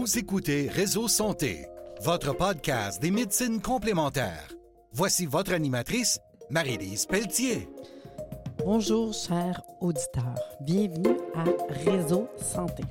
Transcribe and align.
Vous 0.00 0.18
écoutez 0.18 0.66
Réseau 0.70 1.08
Santé, 1.08 1.66
votre 2.00 2.34
podcast 2.34 3.02
des 3.02 3.10
médecines 3.10 3.60
complémentaires. 3.60 4.50
Voici 4.92 5.26
votre 5.26 5.52
animatrice, 5.52 6.18
Marie-Lise 6.48 7.04
Pelletier. 7.04 7.68
Bonjour, 8.64 9.12
chers 9.12 9.60
auditeurs. 9.78 10.38
Bienvenue 10.62 11.18
à 11.34 11.44
Réseau 11.84 12.28
Santé. 12.38 12.82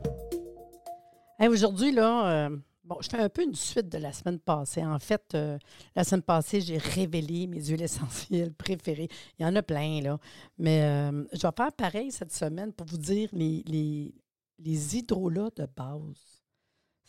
Aujourd'hui, 1.39 1.91
là, 1.91 2.45
euh, 2.45 2.57
bon, 2.83 2.97
je 3.01 3.09
fais 3.09 3.17
un 3.17 3.29
peu 3.29 3.41
une 3.41 3.55
suite 3.55 3.89
de 3.89 3.97
la 3.97 4.13
semaine 4.13 4.37
passée. 4.37 4.85
En 4.85 4.99
fait, 4.99 5.33
euh, 5.33 5.57
la 5.95 6.03
semaine 6.03 6.21
passée, 6.21 6.61
j'ai 6.61 6.77
révélé 6.77 7.47
mes 7.47 7.65
huiles 7.65 7.81
essentielles 7.81 8.53
préférées. 8.53 9.09
Il 9.39 9.47
y 9.47 9.49
en 9.49 9.55
a 9.55 9.63
plein, 9.63 9.99
là. 10.03 10.19
Mais 10.59 10.83
euh, 10.83 11.23
je 11.33 11.41
vais 11.41 11.53
faire 11.57 11.73
pareil 11.73 12.11
cette 12.11 12.33
semaine 12.33 12.71
pour 12.71 12.85
vous 12.85 12.99
dire 12.99 13.29
les, 13.33 13.63
les, 13.65 14.13
les 14.59 14.97
hydrolats 14.97 15.49
de 15.55 15.67
base. 15.75 16.38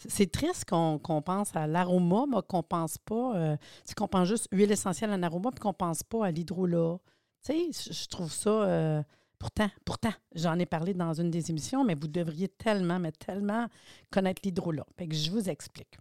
C'est 0.09 0.33
triste 0.33 0.65
qu'on 0.65 1.23
pense 1.23 1.55
à 1.55 1.67
l'aroma, 1.67 2.25
mais 2.29 2.39
qu'on 2.49 2.63
pense 2.63 2.99
pas. 2.99 3.57
c'est 3.85 3.95
qu'on 3.95 4.09
pense 4.09 4.29
juste 4.29 4.49
huile 4.53 4.71
essentielle 4.73 5.11
en 5.11 5.23
aroma, 5.23 5.51
puis 5.51 5.61
qu'on 5.61 5.75
pense 5.75 6.03
pas 6.03 6.27
à 6.27 6.31
l'hydrolat. 6.31 6.99
Tu 7.45 7.71
sais, 7.71 7.93
je 7.93 8.09
trouve 8.09 8.33
ça. 8.33 9.05
pourtant, 9.39 9.69
pourtant, 9.85 10.13
j'en 10.35 10.59
ai 10.59 10.67
parlé 10.67 10.95
dans 10.95 11.13
une 11.15 11.31
des 11.31 11.51
émissions, 11.51 11.85
mais 11.85 11.95
vous 11.95 12.09
devriez 12.09 12.49
tellement, 12.49 12.99
mais 12.99 13.13
tellement 13.13 13.67
connaître 14.11 14.43
l'hydrolat. 14.45 14.87
Fait 14.97 15.07
que 15.07 15.15
je 15.15 15.31
vous 15.31 15.49
explique. 15.49 15.99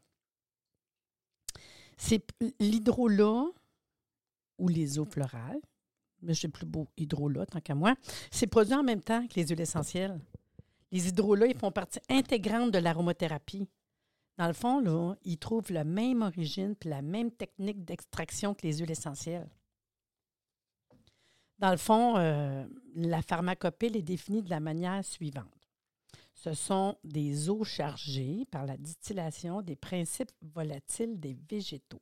C'est 1.97 2.25
l'hydrolat 2.59 3.45
ou 4.57 4.69
les 4.69 4.97
eaux 4.99 5.05
florales, 5.05 5.59
mais 6.21 6.33
c'est 6.33 6.47
plus 6.47 6.65
beau 6.65 6.87
hydrolat 6.95 7.45
tant 7.45 7.59
qu'à 7.59 7.75
moi, 7.75 7.95
c'est 8.31 8.47
produit 8.47 8.73
en 8.73 8.83
même 8.83 9.01
temps 9.01 9.27
que 9.27 9.35
les 9.35 9.47
huiles 9.47 9.59
essentielles. 9.59 10.19
Les 10.91 11.09
hydrolats, 11.09 11.47
ils 11.47 11.57
font 11.57 11.71
partie 11.71 11.99
intégrante 12.09 12.71
de 12.71 12.77
l'aromathérapie. 12.79 13.67
Dans 14.39 14.47
le 14.47 14.53
fond, 14.53 15.17
ils 15.25 15.37
trouvent 15.37 15.69
la 15.69 15.83
même 15.83 16.21
origine 16.21 16.73
puis 16.73 16.89
la 16.89 17.01
même 17.01 17.29
technique 17.29 17.83
d'extraction 17.83 18.53
que 18.53 18.65
les 18.65 18.77
huiles 18.77 18.89
essentielles. 18.89 19.49
Dans 21.57 21.71
le 21.71 21.77
fond, 21.77 22.15
euh, 22.15 22.65
la 22.95 23.21
pharmacopée 23.21 23.87
est 23.87 24.01
définie 24.01 24.41
de 24.41 24.49
la 24.49 24.61
manière 24.61 25.03
suivante. 25.03 25.67
Ce 26.35 26.53
sont 26.53 26.95
des 27.03 27.49
eaux 27.49 27.65
chargées 27.65 28.45
par 28.49 28.65
la 28.65 28.77
distillation 28.77 29.61
des 29.61 29.75
principes 29.75 30.31
volatiles 30.41 31.19
des 31.19 31.37
végétaux. 31.49 32.01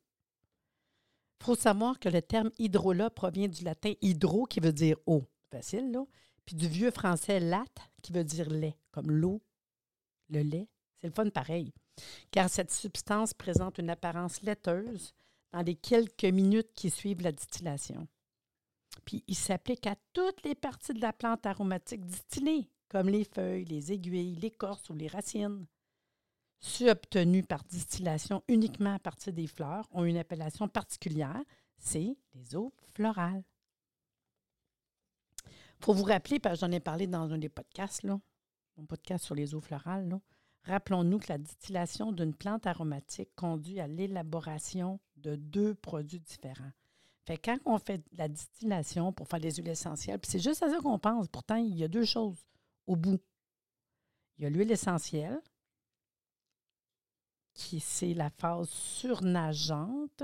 Il 1.40 1.44
faut 1.44 1.56
savoir 1.56 1.98
que 1.98 2.08
le 2.08 2.22
terme 2.22 2.52
hydrolat 2.60 3.10
provient 3.10 3.48
du 3.48 3.64
latin 3.64 3.94
hydro, 4.00 4.44
qui 4.44 4.60
veut 4.60 4.72
dire 4.72 4.96
eau, 5.06 5.24
facile, 5.50 5.90
là, 5.90 6.04
puis 6.46 6.54
du 6.54 6.68
vieux 6.68 6.92
français 6.92 7.40
lat, 7.40 7.64
qui 8.00 8.12
veut 8.12 8.22
dire 8.22 8.48
lait, 8.48 8.78
comme 8.92 9.10
l'eau, 9.10 9.42
le 10.28 10.42
lait. 10.42 10.68
C'est 11.00 11.08
le 11.08 11.12
fun 11.12 11.30
pareil 11.30 11.72
car 12.30 12.48
cette 12.48 12.70
substance 12.70 13.34
présente 13.34 13.78
une 13.78 13.90
apparence 13.90 14.42
laiteuse 14.42 15.14
dans 15.52 15.62
les 15.62 15.74
quelques 15.74 16.24
minutes 16.24 16.72
qui 16.74 16.90
suivent 16.90 17.22
la 17.22 17.32
distillation. 17.32 18.06
Puis 19.04 19.24
il 19.26 19.36
s'applique 19.36 19.86
à 19.86 19.96
toutes 20.12 20.42
les 20.42 20.54
parties 20.54 20.94
de 20.94 21.00
la 21.00 21.12
plante 21.12 21.46
aromatique 21.46 22.04
distillée, 22.04 22.70
comme 22.88 23.08
les 23.08 23.24
feuilles, 23.24 23.64
les 23.64 23.92
aiguilles, 23.92 24.34
l'écorce 24.36 24.90
ou 24.90 24.94
les 24.94 25.08
racines. 25.08 25.66
Ceux 26.60 26.90
obtenus 26.90 27.46
par 27.46 27.62
distillation 27.64 28.42
uniquement 28.48 28.94
à 28.94 28.98
partir 28.98 29.32
des 29.32 29.46
fleurs 29.46 29.88
ont 29.92 30.04
une 30.04 30.18
appellation 30.18 30.68
particulière, 30.68 31.40
c'est 31.76 32.16
les 32.34 32.56
eaux 32.56 32.72
florales. 32.94 33.44
Il 35.46 35.84
faut 35.84 35.94
vous 35.94 36.04
rappeler, 36.04 36.40
parce 36.40 36.56
que 36.56 36.66
j'en 36.66 36.72
ai 36.72 36.80
parlé 36.80 37.06
dans 37.06 37.32
un 37.32 37.38
des 37.38 37.48
podcasts, 37.48 38.04
mon 38.04 38.86
podcast 38.88 39.24
sur 39.24 39.36
les 39.36 39.54
eaux 39.54 39.60
florales, 39.60 40.08
Rappelons-nous 40.64 41.18
que 41.18 41.28
la 41.30 41.38
distillation 41.38 42.12
d'une 42.12 42.34
plante 42.34 42.66
aromatique 42.66 43.30
conduit 43.36 43.80
à 43.80 43.86
l'élaboration 43.86 45.00
de 45.16 45.36
deux 45.36 45.74
produits 45.74 46.20
différents. 46.20 46.72
Fait 47.26 47.38
quand 47.38 47.58
on 47.64 47.78
fait 47.78 48.02
la 48.12 48.28
distillation 48.28 49.12
pour 49.12 49.28
faire 49.28 49.40
des 49.40 49.52
huiles 49.52 49.68
essentielles, 49.68 50.20
c'est 50.22 50.38
juste 50.38 50.62
à 50.62 50.70
ça 50.70 50.78
qu'on 50.78 50.98
pense. 50.98 51.28
Pourtant, 51.28 51.56
il 51.56 51.76
y 51.76 51.84
a 51.84 51.88
deux 51.88 52.04
choses 52.04 52.46
au 52.86 52.96
bout. 52.96 53.20
Il 54.36 54.44
y 54.44 54.46
a 54.46 54.50
l'huile 54.50 54.70
essentielle, 54.70 55.40
qui 57.54 57.80
c'est 57.80 58.14
la 58.14 58.30
phase 58.30 58.68
surnageante. 58.68 60.22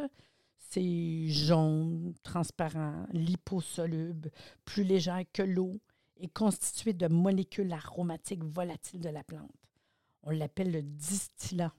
C'est 0.71 1.28
jaune, 1.28 2.15
transparent, 2.25 3.06
liposoluble, 3.12 4.33
plus 4.65 4.83
légère 4.83 5.22
que 5.33 5.43
l'eau 5.43 5.78
et 6.16 6.27
constitué 6.27 6.93
de 6.93 7.06
molécules 7.06 7.72
aromatiques 7.72 8.43
volatiles 8.43 9.01
de 9.01 9.09
la 9.09 9.22
plante. 9.22 9.64
On 10.25 10.31
l'appelle 10.31 10.73
le 10.73 10.83
distillat. 10.83 11.73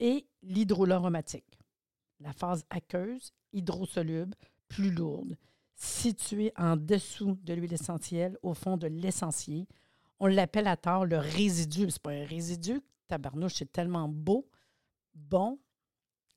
Et 0.00 0.26
l'hydrolat 0.42 0.96
aromatique. 0.96 1.58
La 2.20 2.32
phase 2.32 2.64
aqueuse, 2.70 3.32
hydrosoluble, 3.52 4.34
plus 4.68 4.90
lourde, 4.90 5.36
située 5.74 6.52
en 6.56 6.76
dessous 6.76 7.38
de 7.42 7.54
l'huile 7.54 7.72
essentielle, 7.72 8.38
au 8.42 8.54
fond 8.54 8.76
de 8.76 8.86
l'essentiel. 8.86 9.66
On 10.20 10.26
l'appelle 10.26 10.66
à 10.66 10.76
tort 10.76 11.06
le 11.06 11.18
résidu. 11.18 11.90
C'est 11.90 12.02
pas 12.02 12.12
un 12.12 12.24
résidu. 12.24 12.80
Tabarnouche, 13.08 13.54
c'est 13.54 13.72
tellement 13.72 14.08
beau, 14.08 14.48
bon, 15.14 15.58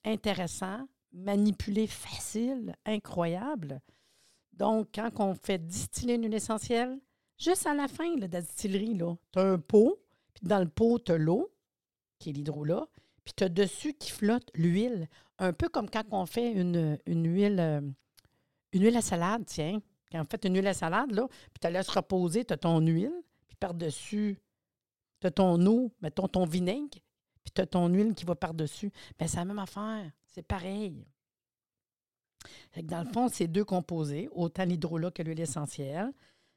intéressant, 0.04 0.88
manipulé 1.14 1.88
facile, 1.88 2.76
incroyable. 2.86 3.82
Donc, 4.54 4.90
quand 4.96 5.12
on 5.20 5.34
fait 5.34 5.66
distiller 5.66 6.16
une 6.16 6.24
huile 6.24 6.34
essentielle, 6.34 7.00
juste 7.38 7.66
à 7.66 7.74
la 7.74 7.88
fin 7.88 8.16
de 8.16 8.28
la 8.28 8.42
distillerie, 8.42 8.98
tu 9.32 9.40
as 9.40 9.44
un 9.44 9.60
pot 9.60 10.00
puis 10.38 10.48
dans 10.48 10.59
le 10.59 10.68
pot, 10.68 11.00
tu 11.00 11.12
as 11.12 11.18
l'eau, 11.18 11.52
qui 12.20 12.30
est 12.30 12.34
l'hydrolat, 12.34 12.88
puis 13.24 13.34
tu 13.36 13.44
as 13.44 13.50
dessus 13.50 13.94
qui 13.94 14.12
flotte 14.12 14.50
l'huile. 14.53 15.09
Un 15.40 15.52
peu 15.52 15.68
comme 15.68 15.90
quand 15.90 16.03
on 16.12 16.25
fait 16.25 16.52
une, 16.52 17.00
huile 17.08 17.59
euh, 17.59 17.81
une 18.74 18.84
huile 18.84 18.98
à 18.98 19.02
salade, 19.02 19.44
tiens. 19.46 19.81
Quand 20.12 20.22
on 20.22 20.25
fait 20.25 20.46
une 20.46 20.56
huile 20.56 20.68
à 20.68 20.74
salade, 20.74 21.12
là, 21.12 21.28
puis 21.28 21.59
tu 21.59 21.70
laisses 21.70 21.90
reposer, 21.90 22.46
tu 22.46 22.53
as 22.53 22.58
ton 22.58 22.80
huile, 22.80 23.14
puis 23.48 23.56
par-dessus, 23.59 24.40
tu 25.20 25.28
as 25.28 25.31
ton 25.31 25.64
eau, 25.66 25.92
mettons 26.02 26.28
ton 26.28 26.46
vinaigre, 26.46 27.00
puis 27.44 27.52
tu 27.54 27.62
as 27.62 27.66
ton 27.66 27.88
huile 27.88 28.14
qui 28.14 28.24
va 28.24 28.36
par-dessus. 28.36 28.92
Bien, 29.18 29.28
c'est 29.28 29.38
la 29.38 29.46
même 29.46 29.59
affaire. 29.59 30.12
C'est 30.28 30.44
pareil. 30.44 31.04
dans 32.84 33.04
le 33.04 33.12
fond, 33.12 33.28
c'est 33.28 33.48
deux 33.48 33.66
composés, 33.66 34.30
autant 34.31 34.66
l'hydrolat 34.66 35.09
que 35.09 35.24
l'huile 35.24 35.40
essentielle. 35.40 36.14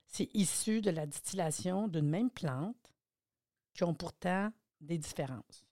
C'est 0.07 0.29
issu 0.35 0.83
de 0.83 0.91
la 0.91 1.07
distillation 1.07 1.89
d'une 1.89 2.09
même 2.09 2.31
plante 2.31 2.77
qui 3.75 3.85
ont 3.85 3.95
pourtant 3.95 4.51
des 4.81 4.99
différences 4.99 5.65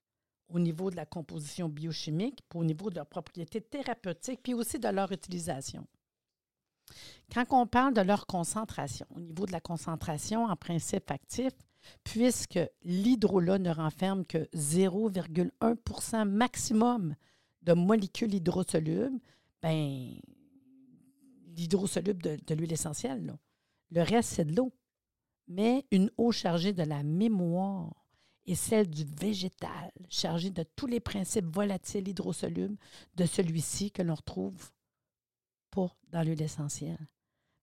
au 0.48 0.58
niveau 0.58 0.90
de 0.90 0.96
la 0.96 1.06
composition 1.06 1.68
biochimique, 1.68 2.40
puis 2.48 2.58
au 2.58 2.64
niveau 2.64 2.90
de 2.90 2.96
leurs 2.96 3.06
propriétés 3.06 3.60
thérapeutiques, 3.60 4.42
puis 4.42 4.54
aussi 4.54 4.78
de 4.78 4.88
leur 4.88 5.12
utilisation. 5.12 5.86
Quand 7.32 7.44
on 7.50 7.66
parle 7.66 7.92
de 7.92 8.00
leur 8.00 8.26
concentration, 8.26 9.06
au 9.14 9.20
niveau 9.20 9.44
de 9.44 9.52
la 9.52 9.60
concentration 9.60 10.46
en 10.46 10.56
principe 10.56 11.10
actif, 11.10 11.52
puisque 12.02 12.58
l'hydrolat 12.82 13.58
ne 13.58 13.70
renferme 13.70 14.24
que 14.24 14.38
0,1% 14.54 16.24
maximum 16.24 17.14
de 17.62 17.74
molécules 17.74 18.34
hydrosolubles, 18.34 19.20
ben, 19.60 20.14
l'hydrosoluble 21.56 22.22
de, 22.22 22.38
de 22.46 22.54
l'huile 22.54 22.72
essentielle, 22.72 23.36
le 23.90 24.02
reste, 24.02 24.30
c'est 24.30 24.44
de 24.44 24.56
l'eau 24.56 24.72
mais 25.48 25.86
une 25.90 26.10
eau 26.18 26.30
chargée 26.30 26.72
de 26.72 26.82
la 26.82 27.02
mémoire 27.02 27.92
et 28.46 28.54
celle 28.54 28.88
du 28.88 29.04
végétal, 29.04 29.92
chargée 30.08 30.50
de 30.50 30.62
tous 30.62 30.86
les 30.86 31.00
principes 31.00 31.46
volatiles 31.46 32.08
hydrosolubles 32.08 32.78
de 33.14 33.26
celui-ci 33.26 33.90
que 33.90 34.02
l'on 34.02 34.14
retrouve 34.14 34.70
pas 35.70 35.94
dans 36.08 36.22
l'huile 36.22 36.42
essentielle. 36.42 37.08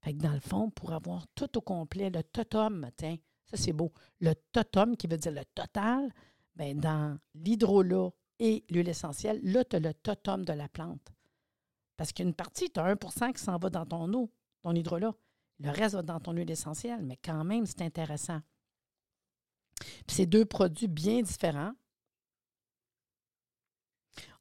Fait 0.01 0.13
dans 0.13 0.33
le 0.33 0.39
fond, 0.39 0.69
pour 0.69 0.93
avoir 0.93 1.25
tout 1.33 1.57
au 1.57 1.61
complet, 1.61 2.11
le 2.11 2.21
totum, 2.21 2.89
tiens, 2.97 3.17
ça 3.45 3.57
c'est 3.57 3.73
beau, 3.73 3.91
le 4.19 4.33
totum 4.51 4.95
qui 4.95 5.07
veut 5.07 5.17
dire 5.17 5.31
le 5.31 5.45
total, 5.55 6.13
bien, 6.55 6.75
dans 6.75 7.17
l'hydrolat 7.33 8.09
et 8.37 8.63
l'huile 8.69 8.89
essentielle, 8.89 9.39
là, 9.43 9.63
tu 9.63 9.77
as 9.77 9.79
le 9.79 9.93
totum 9.93 10.45
de 10.45 10.53
la 10.53 10.67
plante. 10.67 11.11
Parce 11.97 12.11
qu'une 12.11 12.33
partie, 12.33 12.69
tu 12.69 12.79
as 12.79 12.93
1% 12.93 13.33
qui 13.33 13.41
s'en 13.41 13.57
va 13.57 13.69
dans 13.69 13.85
ton 13.85 14.13
eau, 14.13 14.31
ton 14.61 14.75
hydrolat. 14.75 15.15
Le 15.59 15.69
reste 15.69 15.95
va 15.95 16.01
dans 16.01 16.19
ton 16.19 16.33
huile 16.33 16.51
essentielle, 16.51 17.03
mais 17.03 17.17
quand 17.23 17.43
même, 17.43 17.65
c'est 17.65 17.81
intéressant. 17.81 18.41
ces 20.07 20.25
deux 20.25 20.45
produits 20.45 20.87
bien 20.87 21.21
différents 21.21 21.73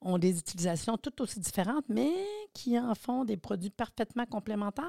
ont 0.00 0.18
des 0.18 0.38
utilisations 0.38 0.98
tout 0.98 1.22
aussi 1.22 1.40
différentes, 1.40 1.88
mais 1.88 2.12
qui 2.52 2.78
en 2.78 2.94
font 2.94 3.24
des 3.24 3.36
produits 3.36 3.70
parfaitement 3.70 4.26
complémentaires 4.26 4.84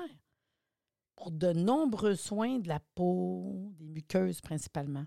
pour 1.16 1.32
de 1.32 1.54
nombreux 1.54 2.16
soins 2.16 2.60
de 2.60 2.68
la 2.68 2.80
peau, 2.80 3.72
des 3.78 3.88
muqueuses 3.88 4.42
principalement. 4.42 5.06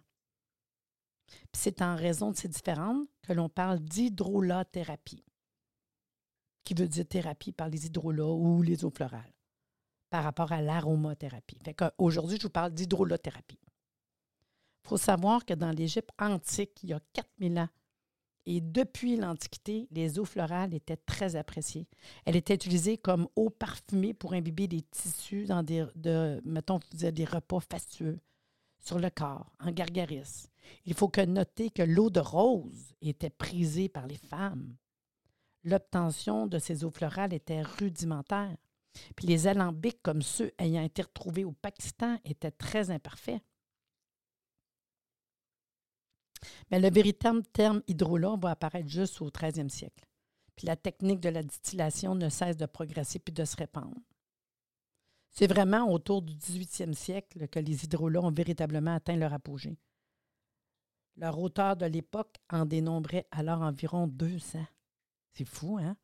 c'est 1.53 1.83
en 1.83 1.95
raison 1.95 2.31
de 2.31 2.37
ces 2.37 2.49
différences 2.49 3.07
que 3.23 3.35
l'on 3.35 3.51
parle 3.51 3.81
d'hydrolathérapie, 3.81 5.25
qui 6.65 6.75
veut 6.75 6.89
dire 6.89 7.07
thérapie 7.07 7.53
par 7.53 7.69
les 7.69 7.87
hydrolats 7.87 8.33
ou 8.33 8.63
les 8.63 8.85
eaux 8.85 8.91
florales 8.91 9.38
par 10.11 10.25
rapport 10.25 10.53
à 10.53 10.63
l'aromathérapie. 10.63 11.59
Aujourd'hui, 11.99 12.39
je 12.39 12.45
vous 12.45 12.51
parle 12.51 12.73
d'hydrolothérapie. 12.73 13.59
Il 14.85 14.89
faut 14.89 14.97
savoir 14.97 15.45
que 15.45 15.55
dans 15.55 15.71
l'Égypte 15.71 16.11
antique, 16.19 16.83
il 16.83 16.91
y 16.91 16.93
a 16.95 17.01
4000 17.13 17.59
ans, 17.59 17.69
Et 18.47 18.63
depuis 18.63 19.17
l'Antiquité, 19.17 19.87
les 19.91 20.19
eaux 20.19 20.25
florales 20.25 20.73
étaient 20.73 20.97
très 20.97 21.37
appréciées. 21.37 21.87
Elle 22.25 22.37
était 22.37 22.55
utilisée 22.55 22.97
comme 22.97 23.29
eau 23.37 23.51
parfumée 23.51 24.15
pour 24.15 24.33
imbiber 24.33 24.67
des 24.67 24.81
tissus 24.81 25.45
dans 25.45 25.63
des, 25.63 25.85
de, 25.95 26.41
mettons, 26.45 26.81
des 26.93 27.25
repas 27.27 27.61
fastueux 27.61 28.19
sur 28.79 28.99
le 28.99 29.11
corps, 29.11 29.53
en 29.61 29.71
gargaris. 29.71 30.49
Il 30.87 30.95
faut 30.95 31.09
que 31.09 31.21
noter 31.21 31.71
que 31.71 31.83
l'eau 31.83 32.09
de 32.09 32.21
rose 32.21 32.95
était 33.03 33.31
prisée 33.31 33.89
par 33.89 34.07
les 34.07 34.17
femmes. 34.17 34.77
L'obtention 35.65 36.47
de 36.47 36.59
ces 36.59 36.85
eaux 36.85 36.91
florales 36.91 37.35
était 37.35 37.63
rudimentaire. 37.63 38.57
Puis 39.17 39.27
les 39.27 39.47
alambics, 39.47 40.03
comme 40.03 40.23
ceux 40.23 40.53
ayant 40.59 40.83
été 40.83 41.03
retrouvés 41.03 41.45
au 41.45 41.53
Pakistan, 41.53 42.19
étaient 42.25 42.51
très 42.51 42.91
imparfaits. 42.91 43.43
Mais 46.71 46.81
le 46.81 46.91
véritable 46.91 47.43
terme 47.53 47.83
hydrolat 47.89 48.37
va 48.41 48.51
apparaître 48.51 48.89
juste 48.89 49.21
au 49.21 49.31
13e 49.31 49.69
siècle. 49.69 50.07
Puis 50.57 50.67
la 50.67 50.77
technique 50.77 51.21
de 51.21 51.29
la 51.29 51.43
distillation 51.43 52.15
ne 52.15 52.29
cesse 52.29 52.57
de 52.57 52.67
progresser 52.67 53.19
puis 53.19 53.33
de 53.33 53.45
se 53.45 53.57
répandre. 53.57 54.01
C'est 55.31 55.47
vraiment 55.47 55.91
autour 55.93 56.23
du 56.23 56.35
18e 56.35 56.95
siècle 56.95 57.49
que 57.49 57.61
les 57.61 57.85
hydrolats 57.85 58.23
ont 58.23 58.33
véritablement 58.33 58.95
atteint 58.95 59.17
leur 59.17 59.33
apogée. 59.33 59.79
Leur 61.17 61.39
auteur 61.39 61.77
de 61.77 61.87
l'époque 61.87 62.37
en 62.51 62.65
dénombrait 62.65 63.27
alors 63.31 63.63
environ 63.63 64.07
200. 64.07 64.65
C'est 65.33 65.45
fou, 65.45 65.79
hein? 65.79 65.97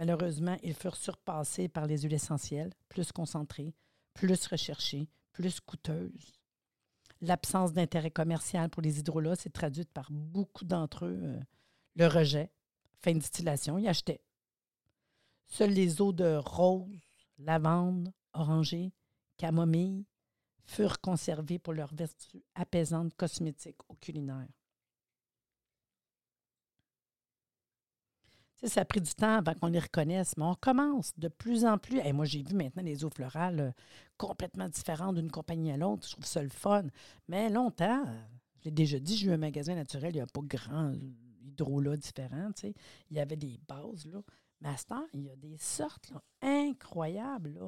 Malheureusement, 0.00 0.56
ils 0.62 0.72
furent 0.72 0.96
surpassés 0.96 1.68
par 1.68 1.84
les 1.84 1.98
huiles 1.98 2.14
essentielles, 2.14 2.72
plus 2.88 3.12
concentrées, 3.12 3.74
plus 4.14 4.46
recherchées, 4.46 5.10
plus 5.30 5.60
coûteuses. 5.60 6.32
L'absence 7.20 7.74
d'intérêt 7.74 8.10
commercial 8.10 8.70
pour 8.70 8.80
les 8.80 8.98
hydrolats 8.98 9.36
s'est 9.36 9.50
traduite 9.50 9.92
par 9.92 10.10
beaucoup 10.10 10.64
d'entre 10.64 11.04
eux 11.04 11.20
euh, 11.22 11.40
le 11.96 12.06
rejet. 12.06 12.50
Fin 13.02 13.12
de 13.12 13.18
distillation, 13.18 13.76
ils 13.76 13.88
achetaient. 13.88 14.22
Seules 15.48 15.74
les 15.74 16.00
eaux 16.00 16.14
de 16.14 16.34
rose, 16.34 16.88
lavande, 17.36 18.10
oranger, 18.32 18.94
camomille 19.36 20.06
furent 20.64 21.02
conservées 21.02 21.58
pour 21.58 21.74
leur 21.74 21.94
vertu 21.94 22.42
apaisante 22.54 23.12
cosmétique 23.18 23.82
ou 23.90 23.96
culinaire. 23.96 24.48
Ça 28.68 28.82
a 28.82 28.84
pris 28.84 29.00
du 29.00 29.12
temps 29.14 29.38
avant 29.38 29.54
qu'on 29.54 29.68
les 29.68 29.78
reconnaisse, 29.78 30.36
mais 30.36 30.44
on 30.44 30.54
commence 30.54 31.12
de 31.18 31.28
plus 31.28 31.64
en 31.64 31.78
plus. 31.78 31.98
Et 32.00 32.12
moi, 32.12 32.24
j'ai 32.24 32.42
vu 32.42 32.54
maintenant 32.54 32.82
les 32.82 33.04
eaux 33.04 33.10
florales 33.10 33.60
euh, 33.60 33.70
complètement 34.18 34.68
différentes 34.68 35.16
d'une 35.16 35.30
compagnie 35.30 35.72
à 35.72 35.76
l'autre. 35.76 36.06
Je 36.06 36.12
trouve 36.12 36.26
ça 36.26 36.42
le 36.42 36.50
fun. 36.50 36.84
Mais 37.28 37.48
longtemps, 37.48 38.04
je 38.60 38.66
l'ai 38.66 38.70
déjà 38.70 38.98
dit, 38.98 39.16
j'ai 39.16 39.28
eu 39.28 39.32
un 39.32 39.38
magasin 39.38 39.74
naturel, 39.74 40.12
il 40.12 40.16
n'y 40.16 40.20
a 40.20 40.26
pas 40.26 40.42
grand 40.42 40.92
hydro-là 41.42 41.96
différent. 41.96 42.50
Il 42.62 43.16
y 43.16 43.20
avait 43.20 43.36
des 43.36 43.58
bases. 43.66 44.06
Là. 44.06 44.20
Mais 44.60 44.68
à 44.68 44.76
ce 44.76 44.84
temps, 44.84 45.06
il 45.14 45.22
y 45.22 45.30
a 45.30 45.36
des 45.36 45.56
sortes 45.56 46.12
incroyables. 46.42 47.58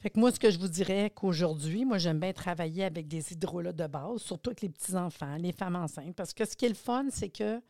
Fait 0.00 0.10
que 0.10 0.20
moi, 0.20 0.30
ce 0.30 0.38
que 0.38 0.50
je 0.50 0.58
vous 0.58 0.68
dirais 0.68 1.10
qu'aujourd'hui, 1.10 1.84
moi, 1.84 1.98
j'aime 1.98 2.20
bien 2.20 2.32
travailler 2.32 2.84
avec 2.84 3.08
des 3.08 3.32
hydrolats 3.32 3.72
de 3.72 3.86
base, 3.88 4.22
surtout 4.22 4.50
avec 4.50 4.60
les 4.60 4.68
petits-enfants, 4.68 5.36
les 5.36 5.52
femmes 5.52 5.74
enceintes, 5.74 6.14
parce 6.14 6.32
que 6.32 6.44
ce 6.44 6.54
qui 6.54 6.66
est 6.66 6.70
le 6.70 6.74
fun, 6.76 7.06
c'est 7.10 7.30
que 7.30 7.60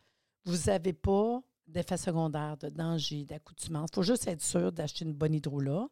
vous 0.45 0.57
n'avez 0.67 0.93
pas 0.93 1.41
d'effet 1.67 1.97
secondaire, 1.97 2.55
de 2.57 2.69
danger, 2.69 3.25
d'accoutumance. 3.25 3.89
Il 3.91 3.95
faut 3.95 4.03
juste 4.03 4.27
être 4.27 4.43
sûr 4.43 4.71
d'acheter 4.71 5.05
une 5.05 5.13
bonne 5.13 5.33
hydrolat, 5.33 5.87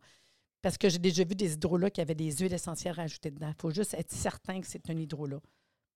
parce 0.62 0.78
que 0.78 0.90
j'ai 0.90 1.00
déjà 1.00 1.24
vu 1.24 1.34
des 1.34 1.54
hydrolats 1.54 1.90
qui 1.90 2.02
avaient 2.02 2.16
des 2.16 2.32
huiles 2.32 2.54
essentielles 2.54 2.96
rajoutées 2.96 3.32
dedans. 3.32 3.50
Il 3.50 3.62
faut 3.62 3.72
juste 3.72 3.96
être 3.96 4.12
certain 4.12 4.62
que 4.62 4.68
c'est 4.68 4.90
un 4.92 4.98
hydrolat. 4.98 5.42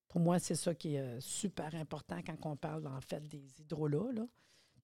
Pour 0.08 0.22
moi, 0.22 0.40
c'est 0.40 0.56
ça 0.56 0.74
qui 0.74 0.96
est 0.96 1.00
euh, 1.00 1.20
super 1.22 1.74
important 1.76 2.20
quand 2.26 2.50
on 2.50 2.56
parle, 2.56 2.88
en 2.88 3.00
fait, 3.02 3.28
des 3.28 3.46
hydrolats. 3.60 4.28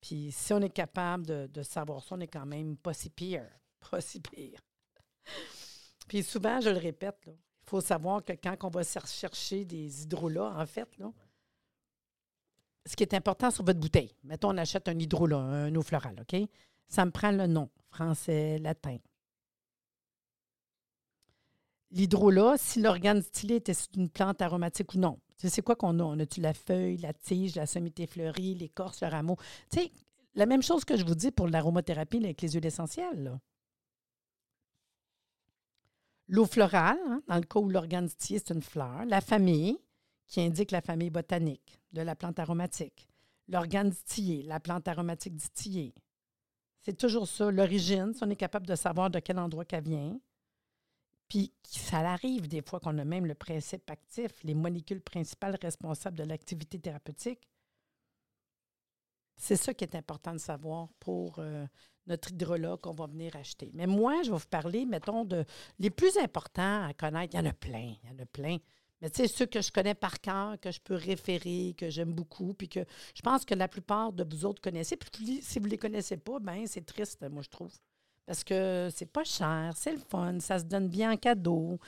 Puis 0.01 0.31
si 0.31 0.53
on 0.53 0.62
est 0.62 0.69
capable 0.69 1.25
de, 1.25 1.48
de 1.51 1.63
savoir 1.63 2.03
ça, 2.03 2.15
on 2.15 2.19
est 2.19 2.27
quand 2.27 2.45
même 2.45 2.77
pas 2.77 2.94
si 2.94 3.10
pire. 3.10 3.48
Pas 3.92 4.01
si 4.01 4.19
pire. 4.19 4.60
Puis 6.07 6.24
souvent, 6.24 6.62
je 6.62 6.69
le 6.69 6.77
répète, 6.77 7.19
il 7.27 7.69
faut 7.69 7.81
savoir 7.81 8.24
que 8.24 8.33
quand 8.33 8.56
on 8.63 8.69
va 8.69 8.83
chercher 8.83 9.65
des 9.65 10.03
hydrolats, 10.03 10.53
en 10.57 10.65
fait, 10.65 10.88
là, 10.97 11.12
ce 12.85 12.95
qui 12.95 13.03
est 13.03 13.13
important 13.13 13.51
sur 13.51 13.65
votre 13.65 13.79
bouteille, 13.79 14.15
mettons, 14.24 14.50
on 14.50 14.57
achète 14.57 14.88
un 14.88 14.97
hydrolat, 14.97 15.38
un 15.38 15.75
eau 15.75 15.81
florale, 15.81 16.21
OK? 16.21 16.39
Ça 16.88 17.06
me 17.06 17.12
prend 17.12 17.31
le 17.31 17.45
nom, 17.47 17.69
français, 17.89 18.59
latin. 18.59 18.97
L'hydrolat, 21.91 22.56
si 22.57 22.81
l'organe 22.81 23.19
distillé 23.19 23.57
était 23.57 23.74
une 23.95 24.09
plante 24.09 24.41
aromatique 24.41 24.94
ou 24.94 24.97
non. 24.97 25.19
C'est 25.38 25.62
quoi 25.62 25.75
qu'on 25.75 26.00
a? 26.00 26.03
On 26.03 26.19
a-tu 26.19 26.41
la 26.41 26.53
feuille, 26.53 26.97
la 26.97 27.13
tige, 27.13 27.56
la 27.56 27.65
sommité 27.68 28.07
fleurie, 28.07 28.56
l'écorce, 28.56 29.01
le 29.01 29.07
rameau? 29.07 29.38
Tu 29.69 29.79
sais, 29.79 29.91
la 30.33 30.45
même 30.45 30.63
chose 30.63 30.83
que 30.83 30.97
je 30.97 31.06
vous 31.06 31.15
dis 31.15 31.31
pour 31.31 31.47
l'aromathérapie 31.47 32.18
avec 32.18 32.41
les 32.41 32.50
huiles 32.51 32.65
essentielles. 32.65 33.24
Là. 33.24 33.39
L'eau 36.27 36.45
florale, 36.45 37.00
hein, 37.07 37.21
dans 37.27 37.35
le 37.35 37.41
cas 37.41 37.59
où 37.59 37.69
l'organe 37.69 38.06
distillé, 38.06 38.39
c'est 38.39 38.53
une 38.53 38.62
fleur. 38.62 39.06
La 39.06 39.21
famille, 39.21 39.79
qui 40.27 40.41
indique 40.41 40.71
la 40.71 40.81
famille 40.81 41.09
botanique 41.09 41.79
de 41.94 42.01
la 42.01 42.15
plante 42.15 42.39
aromatique. 42.39 43.07
L'organe 43.47 43.89
distillé, 43.89 44.44
la 44.44 44.59
plante 44.59 44.88
aromatique 44.88 45.35
distillée. 45.35 45.95
C'est 46.81 46.97
toujours 46.97 47.27
ça. 47.27 47.50
L'origine, 47.50 48.13
si 48.13 48.24
on 48.24 48.29
est 48.29 48.35
capable 48.35 48.68
de 48.68 48.75
savoir 48.75 49.09
de 49.09 49.19
quel 49.19 49.39
endroit 49.39 49.65
qu'elle 49.65 49.83
vient. 49.83 50.19
Puis 51.29 51.53
ça 51.63 52.00
arrive 52.00 52.47
des 52.47 52.62
fois 52.62 52.79
qu'on 52.79 52.97
a 52.97 53.06
même 53.06 53.25
le 53.25 53.35
principe 53.35 53.89
actif, 53.89 54.31
les 54.44 54.53
molécules 54.53 55.01
principales 55.01 55.57
responsables 55.62 56.18
de 56.18 56.24
l'activité 56.24 56.79
thérapeutique. 56.79 57.50
C'est 59.35 59.57
ça 59.57 59.74
qui 59.74 59.83
est 59.83 59.95
important 59.95 60.33
de 60.33 60.39
savoir 60.39 60.89
pour 61.00 61.39
euh, 61.39 61.65
notre 62.07 62.31
hydrologue 62.31 62.81
qu'on 62.81 62.94
va 62.94 63.07
venir 63.07 63.36
acheter. 63.36 63.71
Mais 63.74 63.88
moi, 63.88 64.24
je 64.24 64.31
vais 64.31 64.38
vous 64.38 64.48
parler, 64.50 64.86
mettons, 64.86 65.25
de 65.25 65.45
les 65.80 65.89
plus 65.89 66.18
importants 66.18 66.86
à 66.86 66.94
connaître. 66.94 67.33
Il 67.36 67.38
y 67.38 67.39
en 67.39 67.50
a 67.50 67.54
plein, 67.54 67.95
il 68.04 68.09
y 68.09 68.13
en 68.13 68.24
a 68.24 68.25
plein. 68.25 68.57
Mais 69.01 69.09
tu 69.09 69.21
sais, 69.21 69.27
ceux 69.27 69.45
que 69.45 69.62
je 69.62 69.71
connais 69.71 69.94
par 69.94 70.19
cœur, 70.19 70.59
que 70.59 70.71
je 70.71 70.80
peux 70.81 70.95
référer, 70.95 71.75
que 71.77 71.89
j'aime 71.89 72.13
beaucoup, 72.13 72.54
puis 72.54 72.68
que 72.68 72.83
je 73.13 73.21
pense 73.21 73.45
que 73.45 73.54
la 73.54 73.68
plupart 73.68 74.12
de 74.12 74.24
vous 74.24 74.45
autres 74.45 74.62
connaissez. 74.62 74.98
Puis 74.98 75.42
si 75.44 75.59
vous 75.59 75.65
ne 75.65 75.71
les 75.71 75.77
connaissez 75.77 76.18
pas, 76.18 76.39
ben 76.39 76.65
c'est 76.65 76.86
triste, 76.86 77.24
moi, 77.30 77.44
je 77.44 77.50
trouve. 77.50 77.74
Parce 78.25 78.43
que 78.43 78.89
c'est 78.93 79.05
pas 79.12 79.24
cher, 79.24 79.74
c'est 79.75 79.93
le 79.93 80.00
fun, 80.00 80.39
ça 80.39 80.60
se 80.60 80.65
donne 80.65 80.89
bien 80.89 81.12
en 81.12 81.17
cadeau, 81.17 81.79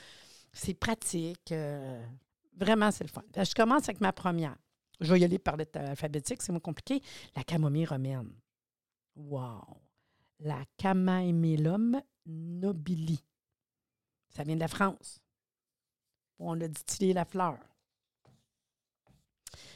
c'est 0.52 0.74
pratique. 0.74 1.52
Euh, 1.52 2.02
vraiment, 2.56 2.90
c'est 2.90 3.04
le 3.04 3.10
fun. 3.10 3.22
je 3.36 3.54
commence 3.54 3.88
avec 3.88 4.00
ma 4.00 4.12
première. 4.12 4.56
Je 5.00 5.12
vais 5.12 5.20
y 5.20 5.24
aller 5.24 5.38
par 5.38 5.56
l'alphabétique, 5.56 6.42
c'est 6.42 6.52
moins 6.52 6.60
compliqué. 6.60 7.02
La 7.34 7.42
camomille 7.42 7.86
romaine. 7.86 8.30
Wow! 9.16 9.80
La 10.40 10.64
Camaemellum 10.78 12.00
nobili. 12.26 13.22
Ça 14.30 14.42
vient 14.42 14.54
de 14.54 14.60
la 14.60 14.68
France. 14.68 15.20
On 16.38 16.58
a 16.60 16.68
distillé 16.68 17.12
la 17.12 17.24
fleur. 17.24 17.58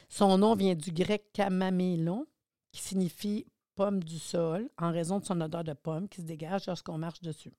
Son 0.09 0.37
nom 0.37 0.55
vient 0.55 0.75
du 0.75 0.91
grec 0.91 1.31
camamélon, 1.33 2.25
qui 2.71 2.81
signifie 2.81 3.45
pomme 3.75 4.03
du 4.03 4.17
sol, 4.17 4.69
en 4.77 4.91
raison 4.91 5.19
de 5.19 5.25
son 5.25 5.39
odeur 5.41 5.63
de 5.63 5.73
pomme 5.73 6.07
qui 6.07 6.21
se 6.21 6.25
dégage 6.25 6.65
lorsqu'on 6.67 6.97
marche 6.97 7.21
dessus. 7.21 7.53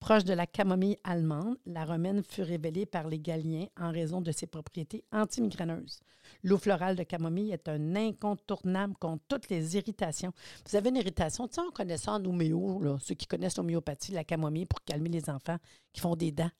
Proche 0.00 0.24
de 0.24 0.32
la 0.32 0.46
camomille 0.46 0.96
allemande, 1.02 1.56
la 1.66 1.84
romaine 1.84 2.22
fut 2.22 2.42
révélée 2.42 2.86
par 2.86 3.08
les 3.08 3.18
Galiens 3.18 3.66
en 3.76 3.90
raison 3.90 4.20
de 4.20 4.30
ses 4.30 4.46
propriétés 4.46 5.04
antimigraineuses. 5.12 6.00
L'eau 6.44 6.56
florale 6.56 6.94
de 6.94 7.02
camomille 7.02 7.50
est 7.50 7.68
un 7.68 7.96
incontournable 7.96 8.94
contre 9.00 9.24
toutes 9.26 9.48
les 9.48 9.76
irritations. 9.76 10.32
Vous 10.66 10.76
avez 10.76 10.90
une 10.90 10.96
irritation, 10.96 11.48
tu 11.48 11.54
sais, 11.54 11.60
on 11.60 11.72
connaît 11.72 11.96
ça 11.96 12.12
en 12.12 12.24
homéo, 12.24 12.98
ceux 13.00 13.16
qui 13.16 13.26
connaissent 13.26 13.56
l'homéopathie, 13.56 14.12
la 14.12 14.24
camomille 14.24 14.66
pour 14.66 14.82
calmer 14.84 15.08
les 15.08 15.28
enfants 15.28 15.58
qui 15.92 16.00
font 16.00 16.14
des 16.14 16.30
dents. 16.30 16.50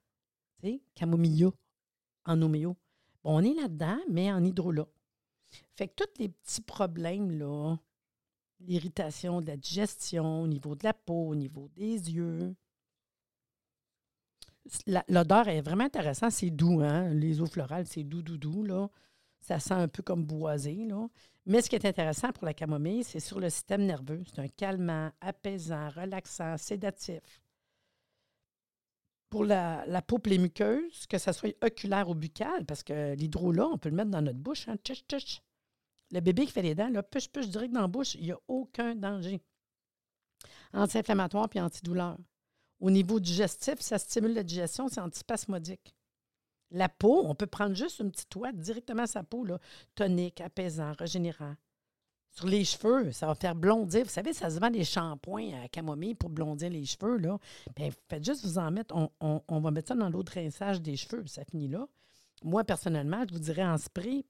Tu 0.63 0.81
en 1.05 2.43
homéo. 2.43 2.77
Bon, 3.23 3.37
on 3.39 3.41
est 3.41 3.55
là-dedans, 3.55 3.99
mais 4.11 4.33
en 4.33 4.43
hydrolat. 4.45 4.89
Fait 5.77 5.89
que 5.89 5.95
tous 6.05 6.21
les 6.21 6.29
petits 6.29 6.61
problèmes, 6.61 7.31
là, 7.31 7.77
l'irritation 8.61 9.41
de 9.41 9.47
la 9.47 9.57
digestion, 9.57 10.43
au 10.43 10.47
niveau 10.49 10.75
de 10.75 10.85
la 10.85 10.93
peau, 10.93 11.29
au 11.29 11.35
niveau 11.35 11.69
des 11.77 12.11
yeux, 12.11 12.55
L'odeur 15.09 15.49
est 15.49 15.61
vraiment 15.61 15.85
intéressante. 15.85 16.33
C'est 16.33 16.51
doux, 16.51 16.81
hein? 16.81 17.09
Les 17.15 17.41
eaux 17.41 17.47
florales, 17.47 17.87
c'est 17.87 18.05
doux, 18.05 18.23
doux, 18.23 18.39
doux, 18.39 18.63
là. 18.63 18.89
Ça 19.41 19.59
sent 19.59 19.75
un 19.75 19.89
peu 19.89 20.03
comme 20.03 20.25
boisé. 20.25 20.87
Mais 21.47 21.63
ce 21.63 21.71
qui 21.71 21.77
est 21.77 21.87
intéressant 21.87 22.33
pour 22.33 22.45
la 22.45 22.55
camomille, 22.55 23.05
c'est 23.05 23.21
sur 23.21 23.41
le 23.41 23.49
système 23.49 23.87
nerveux. 23.87 24.23
C'est 24.27 24.41
un 24.41 24.49
calmant, 24.49 25.11
apaisant, 25.21 25.89
relaxant, 25.89 26.57
sédatif. 26.59 27.21
Pour 29.31 29.45
la, 29.45 30.03
peau 30.07 30.19
les 30.25 30.39
muqueuses, 30.39 31.07
que 31.07 31.19
ce 31.19 31.33
soit 31.33 31.55
oculaire 31.65 32.09
ou 32.09 32.15
buccale, 32.15 32.65
parce 32.67 32.83
que 32.83 33.15
l'hydrolat, 33.15 33.67
on 33.67 33.79
peut 33.79 33.91
le 33.91 33.97
mettre 33.97 34.11
dans 34.11 34.23
notre 34.23 34.39
bouche. 34.39 34.69
Hein? 34.69 34.77
Le 36.11 36.21
bébé 36.21 36.47
qui 36.47 36.53
fait 36.53 36.63
les 36.63 36.75
dents, 36.75 36.89
là, 36.89 37.03
push, 37.03 37.29
push 37.29 37.49
direct 37.49 37.73
dans 37.73 37.83
la 37.83 37.89
bouche, 37.89 38.15
il 38.15 38.25
n'y 38.25 38.33
a 38.33 38.39
aucun 38.49 38.95
danger. 38.95 39.41
Anti-inflammatoire 40.73 41.49
puis 41.49 41.61
antidouleur. 41.61 42.17
Au 42.81 42.91
niveau 42.91 43.19
digestif, 43.19 43.81
ça 43.81 43.99
stimule 43.99 44.35
la 44.35 44.43
digestion, 44.43 44.89
c'est 44.89 45.01
antispasmodique. 45.01 45.95
La 46.71 46.89
peau, 46.89 47.25
on 47.25 47.35
peut 47.35 47.47
prendre 47.47 47.75
juste 47.75 47.99
une 48.01 48.11
petite 48.11 48.35
ouate 48.37 48.57
directement 48.57 49.05
à 49.05 49.07
sa 49.07 49.23
peau, 49.23 49.45
là, 49.45 49.59
tonique, 49.95 50.41
apaisant, 50.41 50.93
régénérant. 50.93 51.57
Sur 52.31 52.47
les 52.47 52.65
cheveux, 52.65 53.11
ça 53.11 53.27
va 53.27 53.35
faire 53.35 53.55
blondir. 53.55 54.05
Vous 54.05 54.11
savez, 54.11 54.33
ça 54.33 54.51
se 54.51 54.61
vend 54.61 54.71
des 54.71 54.85
shampoings 54.85 55.65
à 55.65 55.69
camomille 55.69 56.15
pour 56.15 56.31
blondir 56.31 56.71
les 56.71 56.85
cheveux. 56.85 57.17
Là. 57.17 57.39
Bien, 57.75 57.89
faites 58.09 58.25
juste 58.25 58.45
vous 58.45 58.59
en 58.59 58.71
mettre. 58.71 58.95
On, 59.21 59.61
va 59.61 59.71
mettre 59.71 59.89
ça 59.89 59.95
dans 59.95 60.11
l'eau 60.11 60.23
de 60.23 60.31
rinçage 60.31 60.81
des 60.81 60.97
cheveux, 60.97 61.27
ça 61.27 61.45
finit 61.45 61.69
là. 61.69 61.89
Moi, 62.45 62.63
personnellement, 62.65 63.25
je 63.29 63.35
vous 63.35 63.41
dirais 63.41 63.65
en 63.65 63.79
spray 63.79 64.25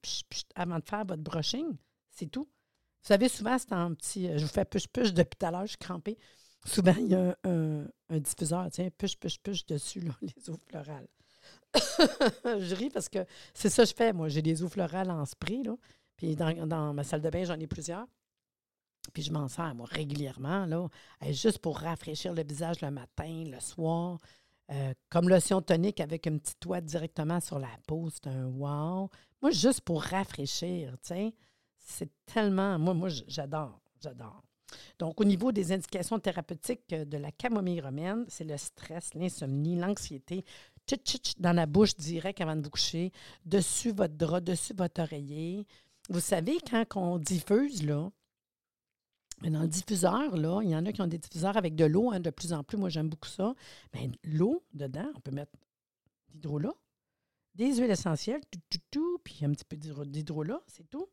avant 0.55 0.79
de 0.79 0.85
faire 0.85 1.05
votre 1.05 1.23
brushing. 1.23 1.77
C'est 2.11 2.31
tout. 2.31 2.45
Vous 2.45 3.09
savez, 3.09 3.29
souvent, 3.29 3.59
c'est 3.59 3.73
en 3.73 3.95
petit. 3.95 4.31
Je 4.39 4.43
vous 4.43 4.51
fais 4.51 4.65
push-push 4.65 5.13
depuis 5.13 5.37
tout 5.39 5.47
à 5.47 5.51
l'heure, 5.51 5.67
je 5.67 5.73
suis 5.73 5.79
crampée. 5.79 6.19
Souvent, 6.65 6.95
il 6.99 7.09
y 7.09 7.15
a 7.15 7.37
un, 7.45 8.19
diffuseur, 8.19 8.69
tiens, 8.71 8.89
push-push-push 8.97 9.67
dessus, 9.67 10.01
là, 10.01 10.13
les 10.23 10.51
eaux 10.51 10.59
florales. 10.69 11.09
je 11.75 12.75
ris 12.75 12.91
parce 12.91 13.09
que 13.09 13.25
c'est 13.55 13.69
ça 13.69 13.85
que 13.85 13.91
je 13.91 13.95
fais. 13.95 14.13
Moi, 14.13 14.29
j'ai 14.29 14.43
des 14.43 14.63
eaux 14.63 14.69
florales 14.69 15.11
en 15.11 15.25
spray, 15.25 15.63
là. 15.63 15.77
Puis 16.17 16.35
dans, 16.35 16.93
ma 16.93 17.05
salle 17.05 17.21
de 17.21 17.31
bain, 17.31 17.45
j'en 17.45 17.59
ai 17.59 17.67
plusieurs. 17.67 18.07
Puis 19.13 19.23
je 19.23 19.33
m'en 19.33 19.49
sers, 19.49 19.75
moi, 19.75 19.87
régulièrement, 19.89 20.67
là, 20.67 20.89
juste 21.31 21.61
pour 21.61 21.79
rafraîchir 21.79 22.35
le 22.35 22.43
visage 22.43 22.81
le 22.83 22.91
matin, 22.91 23.45
le 23.47 23.61
soir. 23.61 24.19
Euh, 24.71 24.93
comme 25.09 25.31
lotion 25.31 25.63
tonique 25.63 26.01
avec 26.01 26.27
une 26.27 26.41
petite 26.41 26.61
toile 26.61 26.85
directement 26.85 27.41
sur 27.41 27.59
la 27.59 27.71
peau, 27.87 28.11
c'est 28.11 28.27
un 28.27 28.47
wow. 28.47 29.09
Moi, 29.41 29.51
juste 29.51 29.81
pour 29.81 30.03
rafraîchir, 30.03 30.93
tu 31.01 31.09
sais, 31.09 31.35
c'est 31.79 32.11
tellement. 32.27 32.79
Moi, 32.79 32.93
moi 32.93 33.09
j'adore, 33.09 33.81
j'adore. 34.03 34.43
Donc, 34.99 35.21
au 35.21 35.25
niveau 35.25 35.53
des 35.53 35.73
indications 35.73 36.19
thérapeutiques 36.19 36.89
de 36.91 37.17
la 37.17 37.33
camomille 37.33 37.81
romaine, 37.81 38.25
c'est 38.29 38.45
le 38.45 38.57
stress, 38.57 39.15
l'insomnie, 39.15 39.77
l'anxiété, 39.77 40.45
dans 41.39 41.53
la 41.53 41.67
bouche 41.67 41.95
direct 41.97 42.41
avant 42.41 42.57
de 42.57 42.63
vous 42.63 42.71
coucher, 42.71 43.13
dessus 43.45 43.93
votre 43.93 44.15
drap, 44.15 44.41
dessus 44.41 44.75
votre 44.77 45.03
oreiller. 45.03 45.67
Vous 46.09 46.21
savez, 46.21 46.59
quand 46.71 46.85
on 46.97 47.19
diffuse, 47.19 47.85
là, 47.85 48.11
dans 49.43 49.63
le 49.63 49.69
diffuseur, 49.69 50.37
là, 50.37 50.61
il 50.63 50.71
y 50.71 50.77
en 50.77 50.85
a 50.87 50.93
qui 50.93 51.01
ont 51.01 51.07
des 51.07 51.19
diffuseurs 51.19 51.57
avec 51.57 51.75
de 51.75 51.85
l'eau, 51.85 52.11
hein, 52.11 52.21
de 52.21 52.31
plus 52.31 52.53
en 52.53 52.65
plus. 52.65 52.77
Moi, 52.77 52.89
j'aime 52.89 53.09
beaucoup 53.09 53.29
ça. 53.29 53.55
Mais 53.95 54.11
l'eau, 54.25 54.65
dedans, 54.73 55.11
on 55.15 55.21
peut 55.21 55.31
mettre 55.31 55.53
d'hydrolat, 56.31 56.75
des 57.55 57.77
huiles 57.77 57.91
essentielles, 57.91 58.41
tout, 58.51 58.61
tout, 58.71 58.79
tout, 58.91 59.19
puis 59.23 59.39
un 59.43 59.51
petit 59.51 59.65
peu 59.65 59.77
d'hydrolat, 59.77 60.61
c'est 60.67 60.89
tout. 60.89 61.09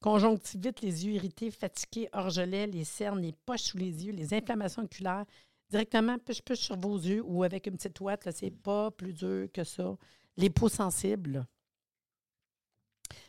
Conjonctivite, 0.00 0.80
les 0.80 1.06
yeux 1.06 1.12
irrités, 1.12 1.50
fatigués, 1.50 2.08
orgelets, 2.12 2.66
les 2.66 2.84
cernes, 2.84 3.20
les 3.20 3.32
poches 3.32 3.62
sous 3.62 3.78
les 3.78 4.06
yeux, 4.06 4.12
les 4.12 4.34
inflammations 4.34 4.82
oculaires, 4.82 5.24
directement 5.70 6.18
push-push 6.18 6.58
sur 6.58 6.76
vos 6.76 6.98
yeux 6.98 7.22
ou 7.24 7.44
avec 7.44 7.66
une 7.66 7.76
petite 7.76 8.00
ouate, 8.00 8.28
c'est 8.32 8.50
pas 8.50 8.90
plus 8.90 9.12
dur 9.12 9.48
que 9.52 9.64
ça. 9.64 9.96
Les 10.36 10.50
peaux 10.50 10.68
sensibles, 10.68 11.46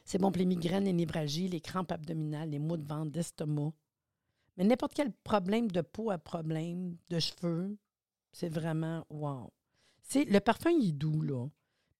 c'est 0.05 0.17
bon 0.17 0.31
pour 0.31 0.39
les 0.39 0.45
migraines, 0.45 0.85
les 0.85 0.93
névralgies, 0.93 1.47
les 1.47 1.61
crampes 1.61 1.91
abdominales, 1.91 2.49
les 2.49 2.59
maux 2.59 2.77
de 2.77 2.87
ventre, 2.87 3.11
d'estomac. 3.11 3.71
Mais 4.57 4.63
n'importe 4.63 4.93
quel 4.93 5.11
problème 5.11 5.71
de 5.71 5.81
peau 5.81 6.11
à 6.11 6.17
problème, 6.17 6.97
de 7.09 7.19
cheveux, 7.19 7.77
c'est 8.31 8.49
vraiment 8.49 9.05
wow. 9.09 9.51
Le 10.15 10.39
parfum, 10.39 10.71
il 10.71 10.89
est 10.89 10.91
doux, 10.91 11.21
là. 11.21 11.47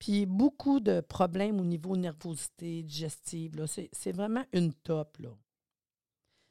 Puis 0.03 0.25
beaucoup 0.25 0.81
de 0.81 0.99
problèmes 0.99 1.61
au 1.61 1.63
niveau 1.63 1.95
nervosité, 1.95 2.83
digestive. 2.83 3.65
C'est, 3.93 4.11
vraiment 4.11 4.43
une 4.51 4.73
top, 4.73 5.17
là. 5.19 5.29